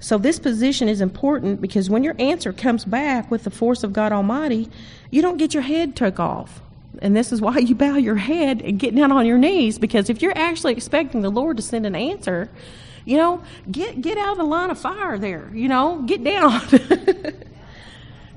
So, 0.00 0.16
this 0.16 0.38
position 0.38 0.88
is 0.88 1.00
important 1.00 1.60
because 1.60 1.90
when 1.90 2.02
your 2.02 2.14
answer 2.18 2.52
comes 2.52 2.84
back 2.84 3.30
with 3.30 3.44
the 3.44 3.50
force 3.50 3.82
of 3.84 3.92
God 3.92 4.12
Almighty, 4.12 4.68
you 5.10 5.20
don't 5.20 5.36
get 5.36 5.52
your 5.52 5.62
head 5.62 5.96
took 5.96 6.18
off. 6.18 6.60
And 7.02 7.14
this 7.14 7.30
is 7.30 7.42
why 7.42 7.58
you 7.58 7.74
bow 7.74 7.96
your 7.96 8.16
head 8.16 8.62
and 8.62 8.78
get 8.78 8.94
down 8.94 9.12
on 9.12 9.26
your 9.26 9.38
knees 9.38 9.78
because 9.78 10.08
if 10.08 10.22
you're 10.22 10.36
actually 10.36 10.72
expecting 10.72 11.20
the 11.20 11.30
Lord 11.30 11.58
to 11.58 11.62
send 11.62 11.84
an 11.84 11.94
answer, 11.94 12.48
you 13.06 13.16
know, 13.16 13.42
get 13.70 14.02
get 14.02 14.18
out 14.18 14.32
of 14.32 14.36
the 14.36 14.44
line 14.44 14.68
of 14.68 14.78
fire 14.78 15.16
there. 15.16 15.50
You 15.54 15.68
know, 15.68 16.02
get 16.02 16.22
down. 16.22 16.60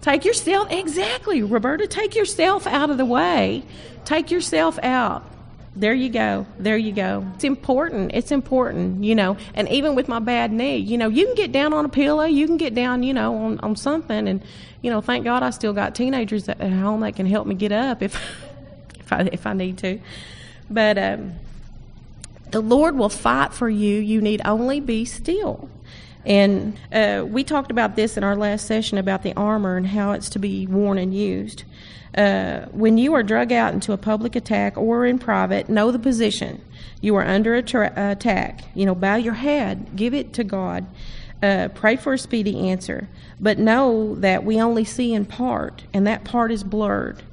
Take 0.01 0.23
yourself, 0.23 0.71
exactly, 0.71 1.43
Roberta, 1.43 1.85
take 1.85 2.15
yourself 2.15 2.65
out 2.65 2.89
of 2.89 2.97
the 2.97 3.05
way. 3.05 3.63
Take 4.05 4.31
yourself 4.31 4.79
out. 4.81 5.29
There 5.75 5.93
you 5.93 6.09
go. 6.09 6.45
There 6.57 6.77
you 6.77 6.91
go. 6.93 7.25
It's 7.35 7.43
important. 7.43 8.11
It's 8.13 8.31
important, 8.31 9.03
you 9.03 9.13
know. 9.13 9.37
And 9.53 9.67
even 9.69 9.95
with 9.95 10.07
my 10.07 10.19
bad 10.19 10.51
knee, 10.51 10.77
you 10.77 10.97
know, 10.97 11.09
you 11.09 11.25
can 11.25 11.35
get 11.35 11.51
down 11.51 11.73
on 11.73 11.85
a 11.85 11.89
pillow, 11.89 12.23
you 12.23 12.47
can 12.47 12.57
get 12.57 12.73
down, 12.73 13.03
you 13.03 13.13
know, 13.13 13.35
on, 13.35 13.59
on 13.59 13.75
something. 13.75 14.27
And, 14.27 14.41
you 14.81 14.89
know, 14.89 15.01
thank 15.01 15.25
God 15.25 15.43
I 15.43 15.49
still 15.51 15.73
got 15.73 15.95
teenagers 15.95 16.47
at 16.49 16.59
home 16.59 17.01
that 17.01 17.15
can 17.15 17.25
help 17.25 17.45
me 17.45 17.55
get 17.55 17.71
up 17.71 18.01
if, 18.01 18.15
if, 18.99 19.13
I, 19.13 19.29
if 19.31 19.45
I 19.45 19.53
need 19.53 19.77
to. 19.79 19.99
But 20.69 20.97
um, 20.97 21.33
the 22.51 22.61
Lord 22.61 22.97
will 22.97 23.09
fight 23.09 23.53
for 23.53 23.69
you. 23.69 23.99
You 23.99 24.21
need 24.21 24.41
only 24.45 24.79
be 24.79 25.05
still. 25.05 25.69
And 26.25 26.77
uh, 26.91 27.25
we 27.27 27.43
talked 27.43 27.71
about 27.71 27.95
this 27.95 28.17
in 28.17 28.23
our 28.23 28.35
last 28.35 28.67
session 28.67 28.97
about 28.97 29.23
the 29.23 29.33
armor 29.35 29.77
and 29.77 29.87
how 29.87 30.11
it's 30.11 30.29
to 30.29 30.39
be 30.39 30.67
worn 30.67 30.97
and 30.97 31.13
used. 31.13 31.63
Uh, 32.15 32.65
when 32.71 32.97
you 32.97 33.13
are 33.13 33.23
drug 33.23 33.51
out 33.51 33.73
into 33.73 33.93
a 33.93 33.97
public 33.97 34.35
attack 34.35 34.77
or 34.77 35.05
in 35.05 35.19
private, 35.19 35.69
know 35.69 35.91
the 35.91 35.99
position. 35.99 36.61
You 37.01 37.15
are 37.15 37.25
under 37.25 37.55
attack. 37.55 38.61
You 38.75 38.85
know, 38.85 38.95
bow 38.95 39.15
your 39.15 39.35
head, 39.35 39.95
give 39.95 40.13
it 40.13 40.33
to 40.33 40.43
God, 40.43 40.85
uh, 41.41 41.69
pray 41.73 41.95
for 41.95 42.13
a 42.13 42.17
speedy 42.17 42.69
answer. 42.69 43.07
But 43.39 43.57
know 43.57 44.15
that 44.15 44.43
we 44.43 44.59
only 44.61 44.83
see 44.83 45.13
in 45.13 45.25
part, 45.25 45.83
and 45.93 46.05
that 46.07 46.25
part 46.25 46.51
is 46.51 46.63
blurred. 46.63 47.23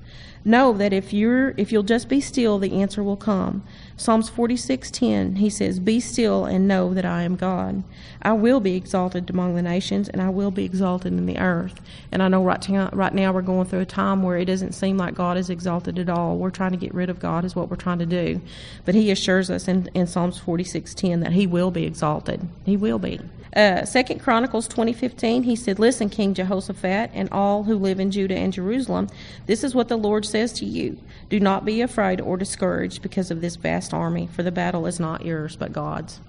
Know 0.44 0.72
that 0.74 0.92
if 0.92 1.12
you're 1.12 1.54
if 1.56 1.72
you'll 1.72 1.82
just 1.82 2.08
be 2.08 2.20
still, 2.20 2.60
the 2.60 2.80
answer 2.80 3.02
will 3.02 3.16
come. 3.16 3.64
Psalms 3.98 4.28
46:10, 4.28 5.36
he 5.36 5.48
says, 5.48 5.80
"Be 5.80 6.00
still 6.00 6.44
and 6.44 6.68
know 6.68 6.92
that 6.92 7.06
I 7.06 7.22
am 7.22 7.34
God. 7.34 7.82
I 8.20 8.34
will 8.34 8.60
be 8.60 8.74
exalted 8.74 9.30
among 9.30 9.54
the 9.54 9.62
nations, 9.62 10.10
and 10.10 10.20
I 10.20 10.28
will 10.28 10.50
be 10.50 10.64
exalted 10.64 11.14
in 11.14 11.24
the 11.24 11.38
earth." 11.38 11.80
And 12.12 12.22
I 12.22 12.28
know 12.28 12.44
right 12.44 12.68
now, 12.68 12.90
right 12.92 13.14
now 13.14 13.32
we're 13.32 13.40
going 13.40 13.66
through 13.66 13.80
a 13.80 13.86
time 13.86 14.22
where 14.22 14.36
it 14.36 14.44
doesn't 14.44 14.74
seem 14.74 14.98
like 14.98 15.14
God 15.14 15.38
is 15.38 15.48
exalted 15.48 15.98
at 15.98 16.10
all. 16.10 16.36
We're 16.36 16.50
trying 16.50 16.72
to 16.72 16.76
get 16.76 16.94
rid 16.94 17.08
of 17.08 17.20
God, 17.20 17.46
is 17.46 17.56
what 17.56 17.70
we're 17.70 17.76
trying 17.76 17.98
to 18.00 18.06
do. 18.06 18.42
But 18.84 18.94
He 18.94 19.10
assures 19.10 19.50
us 19.50 19.66
in, 19.66 19.88
in 19.94 20.06
Psalms 20.06 20.38
46:10 20.38 21.20
that 21.20 21.32
He 21.32 21.46
will 21.46 21.70
be 21.70 21.84
exalted. 21.84 22.46
He 22.66 22.76
will 22.76 22.98
be. 22.98 23.18
Uh, 23.56 23.86
Second 23.86 24.20
Chronicles 24.20 24.68
20:15, 24.68 25.44
he 25.44 25.56
said, 25.56 25.78
"Listen, 25.78 26.10
King 26.10 26.34
Jehoshaphat, 26.34 27.10
and 27.14 27.26
all 27.32 27.62
who 27.62 27.78
live 27.78 27.98
in 27.98 28.10
Judah 28.10 28.36
and 28.36 28.52
Jerusalem, 28.52 29.08
this 29.46 29.64
is 29.64 29.74
what 29.74 29.88
the 29.88 29.96
Lord 29.96 30.26
says 30.26 30.52
to 30.54 30.66
you: 30.66 30.98
Do 31.30 31.40
not 31.40 31.64
be 31.64 31.80
afraid 31.80 32.20
or 32.20 32.36
discouraged 32.36 33.00
because 33.00 33.30
of 33.30 33.40
this 33.40 33.56
vast 33.56 33.85
army, 33.92 34.28
for 34.32 34.42
the 34.42 34.52
battle 34.52 34.86
is 34.86 35.00
not 35.00 35.24
yours 35.24 35.56
but 35.56 35.72
God's." 35.72 36.20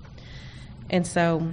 And 0.90 1.06
so, 1.06 1.52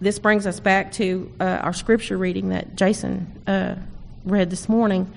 this 0.00 0.18
brings 0.18 0.46
us 0.46 0.60
back 0.60 0.92
to 0.92 1.32
uh, 1.40 1.44
our 1.44 1.72
scripture 1.72 2.18
reading 2.18 2.50
that 2.50 2.76
Jason 2.76 3.42
uh, 3.46 3.76
read 4.24 4.50
this 4.50 4.68
morning. 4.68 5.12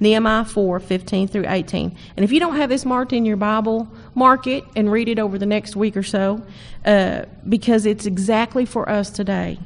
Nehemiah 0.00 0.44
4 0.44 0.80
15 0.80 1.28
through 1.28 1.44
18. 1.46 1.96
And 2.16 2.24
if 2.24 2.32
you 2.32 2.40
don't 2.40 2.56
have 2.56 2.68
this 2.68 2.84
marked 2.84 3.12
in 3.12 3.24
your 3.24 3.36
Bible, 3.36 3.88
mark 4.14 4.46
it 4.46 4.64
and 4.76 4.90
read 4.90 5.08
it 5.08 5.18
over 5.18 5.38
the 5.38 5.46
next 5.46 5.76
week 5.76 5.96
or 5.96 6.02
so 6.02 6.42
uh, 6.84 7.24
because 7.48 7.86
it's 7.86 8.06
exactly 8.06 8.64
for 8.64 8.88
us 8.88 9.10
today. 9.10 9.58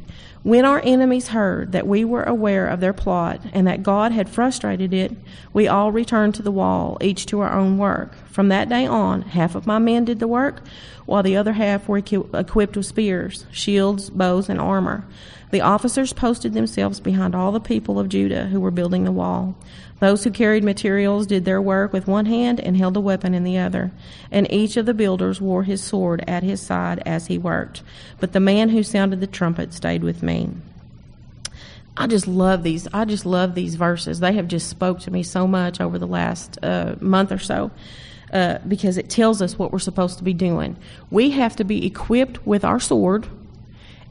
When 0.46 0.64
our 0.64 0.80
enemies 0.84 1.26
heard 1.28 1.72
that 1.72 1.88
we 1.88 2.04
were 2.04 2.22
aware 2.22 2.68
of 2.68 2.78
their 2.78 2.92
plot 2.92 3.40
and 3.52 3.66
that 3.66 3.82
God 3.82 4.12
had 4.12 4.28
frustrated 4.28 4.94
it, 4.94 5.10
we 5.52 5.66
all 5.66 5.90
returned 5.90 6.36
to 6.36 6.42
the 6.42 6.52
wall, 6.52 6.98
each 7.00 7.26
to 7.26 7.40
our 7.40 7.52
own 7.52 7.78
work. 7.78 8.14
From 8.28 8.48
that 8.50 8.68
day 8.68 8.86
on, 8.86 9.22
half 9.22 9.56
of 9.56 9.66
my 9.66 9.80
men 9.80 10.04
did 10.04 10.20
the 10.20 10.28
work, 10.28 10.62
while 11.04 11.24
the 11.24 11.36
other 11.36 11.54
half 11.54 11.88
were 11.88 11.98
equipped 11.98 12.76
with 12.76 12.86
spears, 12.86 13.44
shields, 13.50 14.08
bows, 14.08 14.48
and 14.48 14.60
armor. 14.60 15.04
The 15.50 15.62
officers 15.62 16.12
posted 16.12 16.52
themselves 16.52 17.00
behind 17.00 17.34
all 17.34 17.50
the 17.50 17.58
people 17.58 17.98
of 17.98 18.08
Judah 18.08 18.46
who 18.46 18.60
were 18.60 18.70
building 18.70 19.02
the 19.02 19.10
wall. 19.10 19.56
Those 19.98 20.24
who 20.24 20.30
carried 20.30 20.62
materials 20.62 21.26
did 21.26 21.44
their 21.44 21.62
work 21.62 21.92
with 21.92 22.06
one 22.06 22.26
hand 22.26 22.60
and 22.60 22.76
held 22.76 22.96
a 22.96 23.00
weapon 23.00 23.32
in 23.34 23.44
the 23.44 23.58
other, 23.58 23.92
and 24.30 24.50
each 24.52 24.76
of 24.76 24.84
the 24.84 24.94
builders 24.94 25.40
wore 25.40 25.62
his 25.62 25.82
sword 25.82 26.22
at 26.26 26.42
his 26.42 26.60
side 26.60 27.02
as 27.06 27.28
he 27.28 27.38
worked. 27.38 27.82
But 28.20 28.32
the 28.32 28.40
man 28.40 28.68
who 28.68 28.82
sounded 28.82 29.20
the 29.20 29.26
trumpet 29.26 29.72
stayed 29.72 30.04
with 30.04 30.22
me. 30.22 30.50
I 31.96 32.06
just 32.06 32.26
love 32.26 32.62
these. 32.62 32.86
I 32.92 33.06
just 33.06 33.24
love 33.24 33.54
these 33.54 33.76
verses. 33.76 34.20
They 34.20 34.34
have 34.34 34.48
just 34.48 34.68
spoke 34.68 35.00
to 35.00 35.10
me 35.10 35.22
so 35.22 35.46
much 35.46 35.80
over 35.80 35.98
the 35.98 36.06
last 36.06 36.58
uh, 36.62 36.96
month 37.00 37.32
or 37.32 37.38
so. 37.38 37.70
Uh, 38.32 38.58
because 38.66 38.98
it 38.98 39.08
tells 39.08 39.40
us 39.40 39.56
what 39.56 39.72
we're 39.72 39.78
supposed 39.78 40.18
to 40.18 40.24
be 40.24 40.34
doing. 40.34 40.76
We 41.10 41.30
have 41.30 41.54
to 41.56 41.64
be 41.64 41.86
equipped 41.86 42.44
with 42.44 42.64
our 42.64 42.80
sword, 42.80 43.28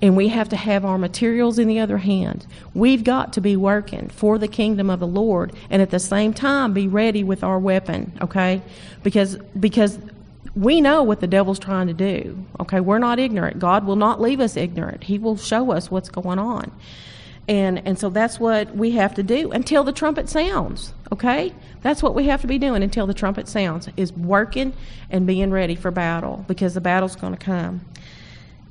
and 0.02 0.16
we 0.16 0.28
have 0.28 0.50
to 0.50 0.56
have 0.56 0.84
our 0.86 0.98
materials 0.98 1.58
in 1.58 1.68
the 1.68 1.80
other 1.80 1.98
hand. 1.98 2.46
We've 2.74 3.04
got 3.04 3.34
to 3.34 3.42
be 3.42 3.56
working 3.56 4.10
for 4.10 4.38
the 4.38 4.48
kingdom 4.48 4.90
of 4.90 5.00
the 5.00 5.08
Lord 5.08 5.54
and 5.70 5.82
at 5.82 5.90
the 5.90 6.00
same 6.00 6.34
time 6.34 6.74
be 6.74 6.88
ready 6.88 7.24
with 7.24 7.44
our 7.44 7.60
weapon, 7.60 8.12
okay? 8.22 8.62
Because 9.04 9.38
because 9.60 9.98
we 10.56 10.80
know 10.80 11.04
what 11.04 11.20
the 11.20 11.28
devil's 11.28 11.60
trying 11.60 11.88
to 11.88 11.94
do. 11.94 12.46
Okay, 12.62 12.80
we're 12.80 13.00
not 13.00 13.20
ignorant. 13.20 13.60
God 13.60 13.86
will 13.86 13.98
not 13.98 14.22
leave 14.22 14.40
us 14.40 14.56
ignorant. 14.56 15.04
He 15.04 15.18
will 15.18 15.38
show 15.38 15.72
us 15.72 15.92
what's 15.92 16.10
going 16.10 16.40
on. 16.40 16.72
And 17.48 17.86
and 17.86 18.00
so 18.00 18.10
that's 18.10 18.40
what 18.40 18.76
we 18.76 18.92
have 18.92 19.14
to 19.16 19.24
do 19.24 19.52
until 19.52 19.84
the 19.84 19.92
trumpet 19.92 20.30
sounds. 20.30 20.94
Okay? 21.12 21.54
That's 21.82 22.02
what 22.02 22.16
we 22.16 22.26
have 22.26 22.42
to 22.42 22.48
be 22.48 22.58
doing 22.58 22.82
until 22.82 23.06
the 23.06 23.14
trumpet 23.14 23.48
sounds 23.48 23.88
is 23.96 24.12
working 24.14 24.74
and 25.10 25.28
being 25.28 25.52
ready 25.52 25.76
for 25.76 25.92
battle 25.92 26.44
because 26.48 26.74
the 26.74 26.82
battle's 26.82 27.16
going 27.16 27.36
to 27.36 27.44
come. 27.44 27.82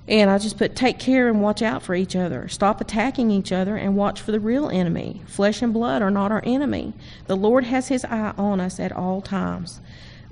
And 0.07 0.31
I 0.31 0.39
just 0.39 0.59
put 0.59 0.77
take 0.77 0.99
care 0.99 1.29
and 1.29 1.41
watch 1.41 1.63
out 1.63 1.83
for 1.83 1.95
each 1.95 2.15
other. 2.15 2.47
Stop 2.49 2.81
attacking 2.81 3.31
each 3.31 3.53
other 3.53 3.77
and 3.77 3.97
watch 3.97 4.21
for 4.21 4.33
the 4.33 4.41
real 4.41 4.69
enemy. 4.69 5.23
Flesh 5.27 5.63
and 5.63 5.73
blood 5.73 6.03
are 6.03 6.11
not 6.11 6.31
our 6.31 6.43
enemy. 6.45 6.93
The 7.27 7.37
Lord 7.37 7.65
has 7.65 7.89
his 7.89 8.05
eye 8.05 8.35
on 8.37 8.61
us 8.61 8.79
at 8.79 8.93
all 8.93 9.23
times. 9.23 9.81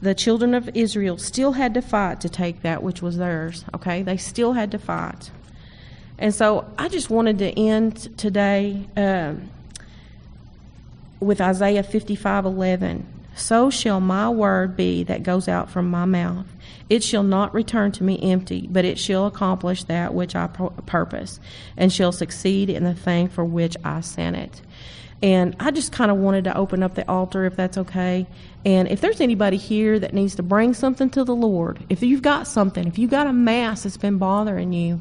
The 0.01 0.15
children 0.15 0.53
of 0.53 0.69
Israel 0.75 1.17
still 1.17 1.53
had 1.53 1.73
to 1.75 1.81
fight 1.81 2.21
to 2.21 2.29
take 2.29 2.63
that 2.63 2.83
which 2.83 3.01
was 3.01 3.17
theirs, 3.17 3.65
okay? 3.73 4.03
They 4.03 4.17
still 4.17 4.53
had 4.53 4.73
to 4.73 4.79
fight. 4.79 5.31
And 6.19 6.35
so 6.35 6.69
I 6.77 6.89
just 6.89 7.09
wanted 7.09 7.39
to 7.39 7.59
end 7.59 8.19
today 8.19 8.89
um, 8.97 9.49
with 11.21 11.41
Isaiah 11.41 11.83
55 11.83 12.45
11. 12.45 13.07
So 13.35 13.71
shall 13.71 14.01
my 14.01 14.29
word 14.29 14.77
be 14.77 15.05
that 15.05 15.23
goes 15.23 15.49
out 15.49 15.71
from 15.71 15.91
my 15.91 16.05
mouth. 16.05 16.47
It 16.91 17.03
shall 17.03 17.23
not 17.23 17.55
return 17.55 17.93
to 17.93 18.05
me 18.05 18.21
empty, 18.23 18.69
but 18.71 18.85
it 18.85 18.99
shall 18.99 19.27
accomplish 19.27 19.85
that 19.85 20.15
which 20.15 20.37
I 20.37 20.47
purpose, 20.47 21.41
and 21.77 21.93
shall 21.93 22.13
succeed 22.13 22.69
in 22.69 22.85
the 22.85 22.95
thing 22.95 23.29
for 23.29 23.45
which 23.45 23.77
I 23.83 24.03
sent 24.03 24.37
it. 24.37 24.61
And 25.23 25.57
I 25.61 25.71
just 25.71 25.93
kind 25.93 26.11
of 26.11 26.17
wanted 26.17 26.45
to 26.45 26.57
open 26.57 26.83
up 26.83 26.95
the 26.95 27.09
altar, 27.09 27.45
if 27.45 27.55
that's 27.55 27.79
okay. 27.79 28.27
And 28.65 28.89
if 28.89 29.01
there's 29.01 29.21
anybody 29.21 29.57
here 29.57 29.99
that 29.99 30.13
needs 30.13 30.35
to 30.35 30.43
bring 30.43 30.75
something 30.75 31.11
to 31.11 31.25
the 31.25 31.35
Lord, 31.35 31.79
if 31.89 32.03
you've 32.03 32.23
got 32.23 32.49
something, 32.49 32.87
if 32.89 32.99
you've 32.99 33.11
got 33.11 33.29
a 33.29 33.33
mass 33.33 33.85
that's 33.85 33.97
been 33.97 34.19
bothering 34.19 34.73
you, 34.73 35.01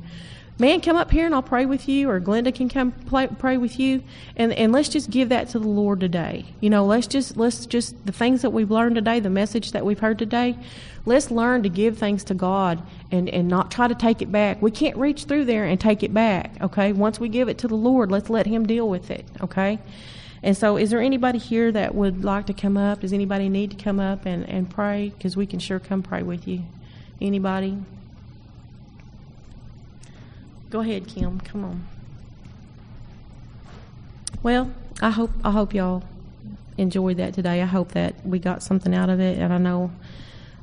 man, 0.62 0.80
come 0.80 0.95
up 0.95 1.10
here 1.10 1.26
and 1.26 1.34
I'll 1.34 1.41
pray 1.41 1.65
with 1.65 1.89
you, 1.89 2.08
or 2.08 2.21
Glenda 2.21 2.54
can 2.54 2.69
come 2.69 2.91
play, 2.91 3.28
pray 3.28 3.58
with 3.58 3.80
you, 3.80 4.04
and 4.38 4.54
and 4.54 4.71
let's 4.71 4.88
just 4.88 5.10
give 5.10 5.30
that 5.30 5.50
to 5.50 5.60
the 5.60 5.67
Lord 5.67 6.00
today. 6.00 6.45
You 6.60 6.69
know, 6.69 6.86
let's 6.86 7.08
just 7.08 7.36
let's 7.36 7.65
just 7.65 8.06
the 8.06 8.12
things 8.12 8.43
that 8.43 8.52
we've 8.52 8.69
learned 8.69 8.95
today, 8.95 9.19
the 9.19 9.32
message 9.32 9.71
that 9.71 9.84
we've 9.84 10.00
heard 10.00 10.19
today, 10.19 10.56
let's 11.04 11.32
learn 11.32 11.63
to 11.63 11.69
give 11.69 11.97
things 11.97 12.24
to 12.26 12.36
God 12.36 12.82
and 13.12 13.28
and 13.30 13.47
not 13.47 13.71
try 13.71 13.88
to 13.88 13.95
take 13.95 14.21
it 14.21 14.32
back. 14.32 14.62
We 14.62 14.69
can't 14.69 14.95
reach 14.95 15.24
through 15.24 15.45
there 15.45 15.65
and 15.65 15.82
take 15.82 16.04
it 16.04 16.13
back. 16.13 16.52
Okay, 16.62 16.93
once 16.93 17.19
we 17.19 17.28
give 17.28 17.50
it 17.50 17.58
to 17.58 17.67
the 17.67 17.76
Lord, 17.76 18.12
let's 18.12 18.30
let 18.30 18.45
Him 18.45 18.67
deal 18.67 18.88
with 18.88 19.10
it. 19.10 19.26
Okay. 19.41 19.80
And 20.43 20.58
so, 20.58 20.76
is 20.78 20.89
there 20.89 21.02
anybody 21.02 21.38
here 21.38 21.71
that 21.71 21.93
would 21.93 22.24
like 22.24 22.47
to 22.47 22.54
come 22.54 22.76
up? 22.76 23.02
Does 23.02 23.13
anybody 23.13 23.47
need 23.47 23.71
to 23.71 23.78
come 23.78 24.00
up 24.00 24.26
and, 24.26 24.47
and 24.50 24.67
pray? 24.67 25.10
Because 25.10 25.38
we 25.38 25.45
can 25.45 25.60
sure 25.60 25.80
come 25.80 26.02
pray 26.02 26.24
with 26.24 26.47
you. 26.47 26.63
Anybody? 27.19 27.78
Go 30.72 30.80
ahead, 30.80 31.06
Kim. 31.06 31.42
Come 31.42 31.66
on. 31.66 31.88
Well, 34.42 34.72
I 35.02 35.10
hope 35.10 35.32
I 35.44 35.52
hope 35.52 35.74
y'all 35.74 36.04
enjoyed 36.78 37.18
that 37.18 37.34
today. 37.34 37.62
I 37.62 37.66
hope 37.66 37.90
that 37.90 38.26
we 38.26 38.40
got 38.40 38.63
something 38.63 38.96
out 38.96 39.10
of 39.10 39.19
it, 39.19 39.38
and 39.38 39.52
I 39.52 39.58
know 39.58 39.92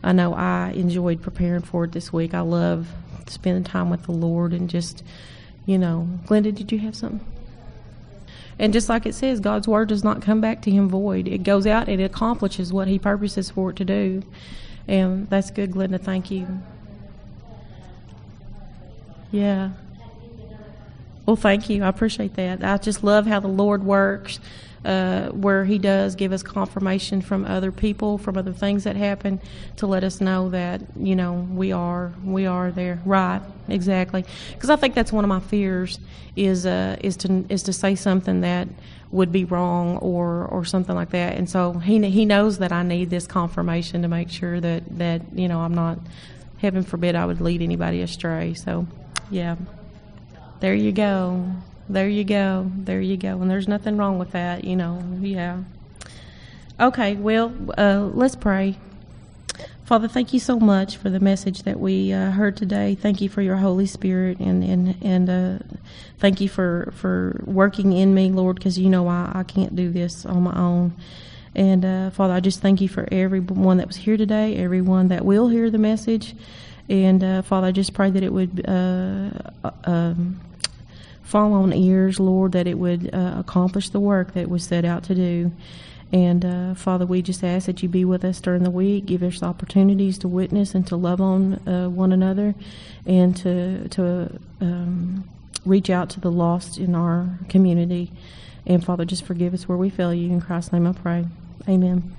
I 0.02 0.12
know 0.12 0.32
I 0.32 0.70
enjoyed 0.70 1.20
preparing 1.20 1.60
for 1.60 1.84
it 1.84 1.92
this 1.92 2.10
week. 2.10 2.32
I 2.32 2.40
love 2.40 2.88
spending 3.26 3.64
time 3.64 3.90
with 3.90 4.04
the 4.04 4.12
Lord 4.12 4.54
and 4.54 4.70
just, 4.70 5.04
you 5.66 5.76
know, 5.76 6.08
Glenda, 6.24 6.54
did 6.54 6.72
you 6.72 6.78
have 6.78 6.96
something? 6.96 7.20
And 8.58 8.72
just 8.72 8.88
like 8.88 9.04
it 9.04 9.14
says, 9.14 9.40
God's 9.40 9.68
word 9.68 9.90
does 9.90 10.02
not 10.02 10.22
come 10.22 10.40
back 10.40 10.62
to 10.62 10.70
him 10.70 10.88
void. 10.88 11.28
It 11.28 11.42
goes 11.42 11.66
out 11.66 11.88
and 11.88 12.00
it 12.00 12.04
accomplishes 12.04 12.72
what 12.72 12.88
he 12.88 12.98
purposes 12.98 13.50
for 13.50 13.70
it 13.70 13.76
to 13.76 13.84
do. 13.84 14.22
And 14.88 15.28
that's 15.28 15.50
good, 15.50 15.72
Glenda. 15.72 16.00
Thank 16.00 16.30
you. 16.30 16.48
Yeah. 19.30 19.72
Well, 21.28 21.36
thank 21.36 21.68
you. 21.68 21.84
I 21.84 21.88
appreciate 21.88 22.36
that. 22.36 22.64
I 22.64 22.78
just 22.78 23.04
love 23.04 23.26
how 23.26 23.38
the 23.38 23.48
Lord 23.48 23.84
works, 23.84 24.40
uh, 24.82 25.28
where 25.28 25.62
He 25.66 25.76
does 25.78 26.14
give 26.14 26.32
us 26.32 26.42
confirmation 26.42 27.20
from 27.20 27.44
other 27.44 27.70
people, 27.70 28.16
from 28.16 28.38
other 28.38 28.54
things 28.54 28.84
that 28.84 28.96
happen, 28.96 29.38
to 29.76 29.86
let 29.86 30.04
us 30.04 30.22
know 30.22 30.48
that 30.48 30.80
you 30.96 31.14
know 31.14 31.46
we 31.52 31.70
are 31.70 32.14
we 32.24 32.46
are 32.46 32.70
there. 32.70 33.02
Right? 33.04 33.42
Exactly. 33.68 34.24
Because 34.54 34.70
I 34.70 34.76
think 34.76 34.94
that's 34.94 35.12
one 35.12 35.22
of 35.22 35.28
my 35.28 35.40
fears 35.40 36.00
is 36.34 36.64
uh, 36.64 36.96
is 37.02 37.18
to 37.18 37.44
is 37.50 37.62
to 37.64 37.74
say 37.74 37.94
something 37.94 38.40
that 38.40 38.66
would 39.10 39.30
be 39.30 39.44
wrong 39.44 39.98
or 39.98 40.46
or 40.46 40.64
something 40.64 40.94
like 40.94 41.10
that. 41.10 41.36
And 41.36 41.50
so 41.50 41.74
He 41.74 42.02
He 42.08 42.24
knows 42.24 42.56
that 42.56 42.72
I 42.72 42.82
need 42.82 43.10
this 43.10 43.26
confirmation 43.26 44.00
to 44.00 44.08
make 44.08 44.30
sure 44.30 44.60
that 44.60 44.82
that 44.96 45.20
you 45.34 45.46
know 45.46 45.60
I'm 45.60 45.74
not. 45.74 45.98
Heaven 46.56 46.84
forbid 46.84 47.16
I 47.16 47.26
would 47.26 47.42
lead 47.42 47.60
anybody 47.60 48.00
astray. 48.00 48.54
So, 48.54 48.86
yeah. 49.30 49.56
There 50.60 50.74
you 50.74 50.92
go. 50.92 51.52
There 51.88 52.08
you 52.08 52.24
go. 52.24 52.70
There 52.74 53.00
you 53.00 53.16
go. 53.16 53.40
And 53.40 53.50
there's 53.50 53.68
nothing 53.68 53.96
wrong 53.96 54.18
with 54.18 54.32
that, 54.32 54.64
you 54.64 54.76
know. 54.76 55.02
Yeah. 55.20 55.62
Okay, 56.80 57.14
well, 57.14 57.52
uh, 57.76 58.08
let's 58.12 58.36
pray. 58.36 58.76
Father, 59.84 60.06
thank 60.06 60.34
you 60.34 60.38
so 60.38 60.60
much 60.60 60.96
for 60.96 61.08
the 61.08 61.18
message 61.18 61.62
that 61.62 61.80
we 61.80 62.12
uh, 62.12 62.30
heard 62.30 62.56
today. 62.56 62.94
Thank 62.94 63.20
you 63.20 63.28
for 63.28 63.40
your 63.40 63.56
Holy 63.56 63.86
Spirit, 63.86 64.38
and 64.38 64.62
and 64.62 65.02
and 65.02 65.30
uh, 65.30 65.58
thank 66.18 66.42
you 66.42 66.48
for 66.48 66.92
for 66.94 67.42
working 67.46 67.94
in 67.94 68.14
me, 68.14 68.30
Lord, 68.30 68.56
because 68.56 68.78
you 68.78 68.90
know 68.90 69.08
I, 69.08 69.32
I 69.34 69.42
can't 69.44 69.74
do 69.74 69.90
this 69.90 70.26
on 70.26 70.42
my 70.42 70.54
own. 70.54 70.94
And 71.54 71.84
uh, 71.84 72.10
Father, 72.10 72.34
I 72.34 72.40
just 72.40 72.60
thank 72.60 72.82
you 72.82 72.88
for 72.88 73.08
everyone 73.10 73.78
that 73.78 73.86
was 73.86 73.96
here 73.96 74.18
today, 74.18 74.56
everyone 74.56 75.08
that 75.08 75.24
will 75.24 75.48
hear 75.48 75.70
the 75.70 75.78
message. 75.78 76.36
And 76.90 77.24
uh, 77.24 77.42
Father, 77.42 77.68
I 77.68 77.72
just 77.72 77.94
pray 77.94 78.10
that 78.10 78.22
it 78.22 78.32
would 78.32 78.64
uh, 78.68 79.30
um, 79.84 80.38
fall 81.28 81.52
on 81.52 81.74
ears, 81.74 82.18
Lord, 82.18 82.52
that 82.52 82.66
it 82.66 82.78
would 82.78 83.14
uh, 83.14 83.34
accomplish 83.36 83.90
the 83.90 84.00
work 84.00 84.32
that 84.32 84.48
was 84.48 84.64
set 84.64 84.86
out 84.86 85.04
to 85.04 85.14
do. 85.14 85.52
And 86.10 86.42
uh, 86.42 86.74
Father, 86.74 87.04
we 87.04 87.20
just 87.20 87.44
ask 87.44 87.66
that 87.66 87.82
you 87.82 87.88
be 87.88 88.06
with 88.06 88.24
us 88.24 88.40
during 88.40 88.62
the 88.62 88.70
week, 88.70 89.04
give 89.04 89.22
us 89.22 89.42
opportunities 89.42 90.16
to 90.20 90.28
witness 90.28 90.74
and 90.74 90.86
to 90.86 90.96
love 90.96 91.20
on 91.20 91.68
uh, 91.68 91.90
one 91.90 92.12
another, 92.12 92.54
and 93.04 93.36
to 93.36 93.88
to 93.90 94.40
um, 94.62 95.28
reach 95.66 95.90
out 95.90 96.08
to 96.10 96.20
the 96.20 96.30
lost 96.30 96.78
in 96.78 96.94
our 96.94 97.28
community. 97.50 98.10
And 98.66 98.82
Father, 98.82 99.04
just 99.04 99.26
forgive 99.26 99.52
us 99.52 99.68
where 99.68 99.76
we 99.76 99.90
fail 99.90 100.14
you. 100.14 100.30
In 100.30 100.40
Christ's 100.40 100.72
name, 100.72 100.86
I 100.86 100.92
pray. 100.92 101.26
Amen. 101.68 102.17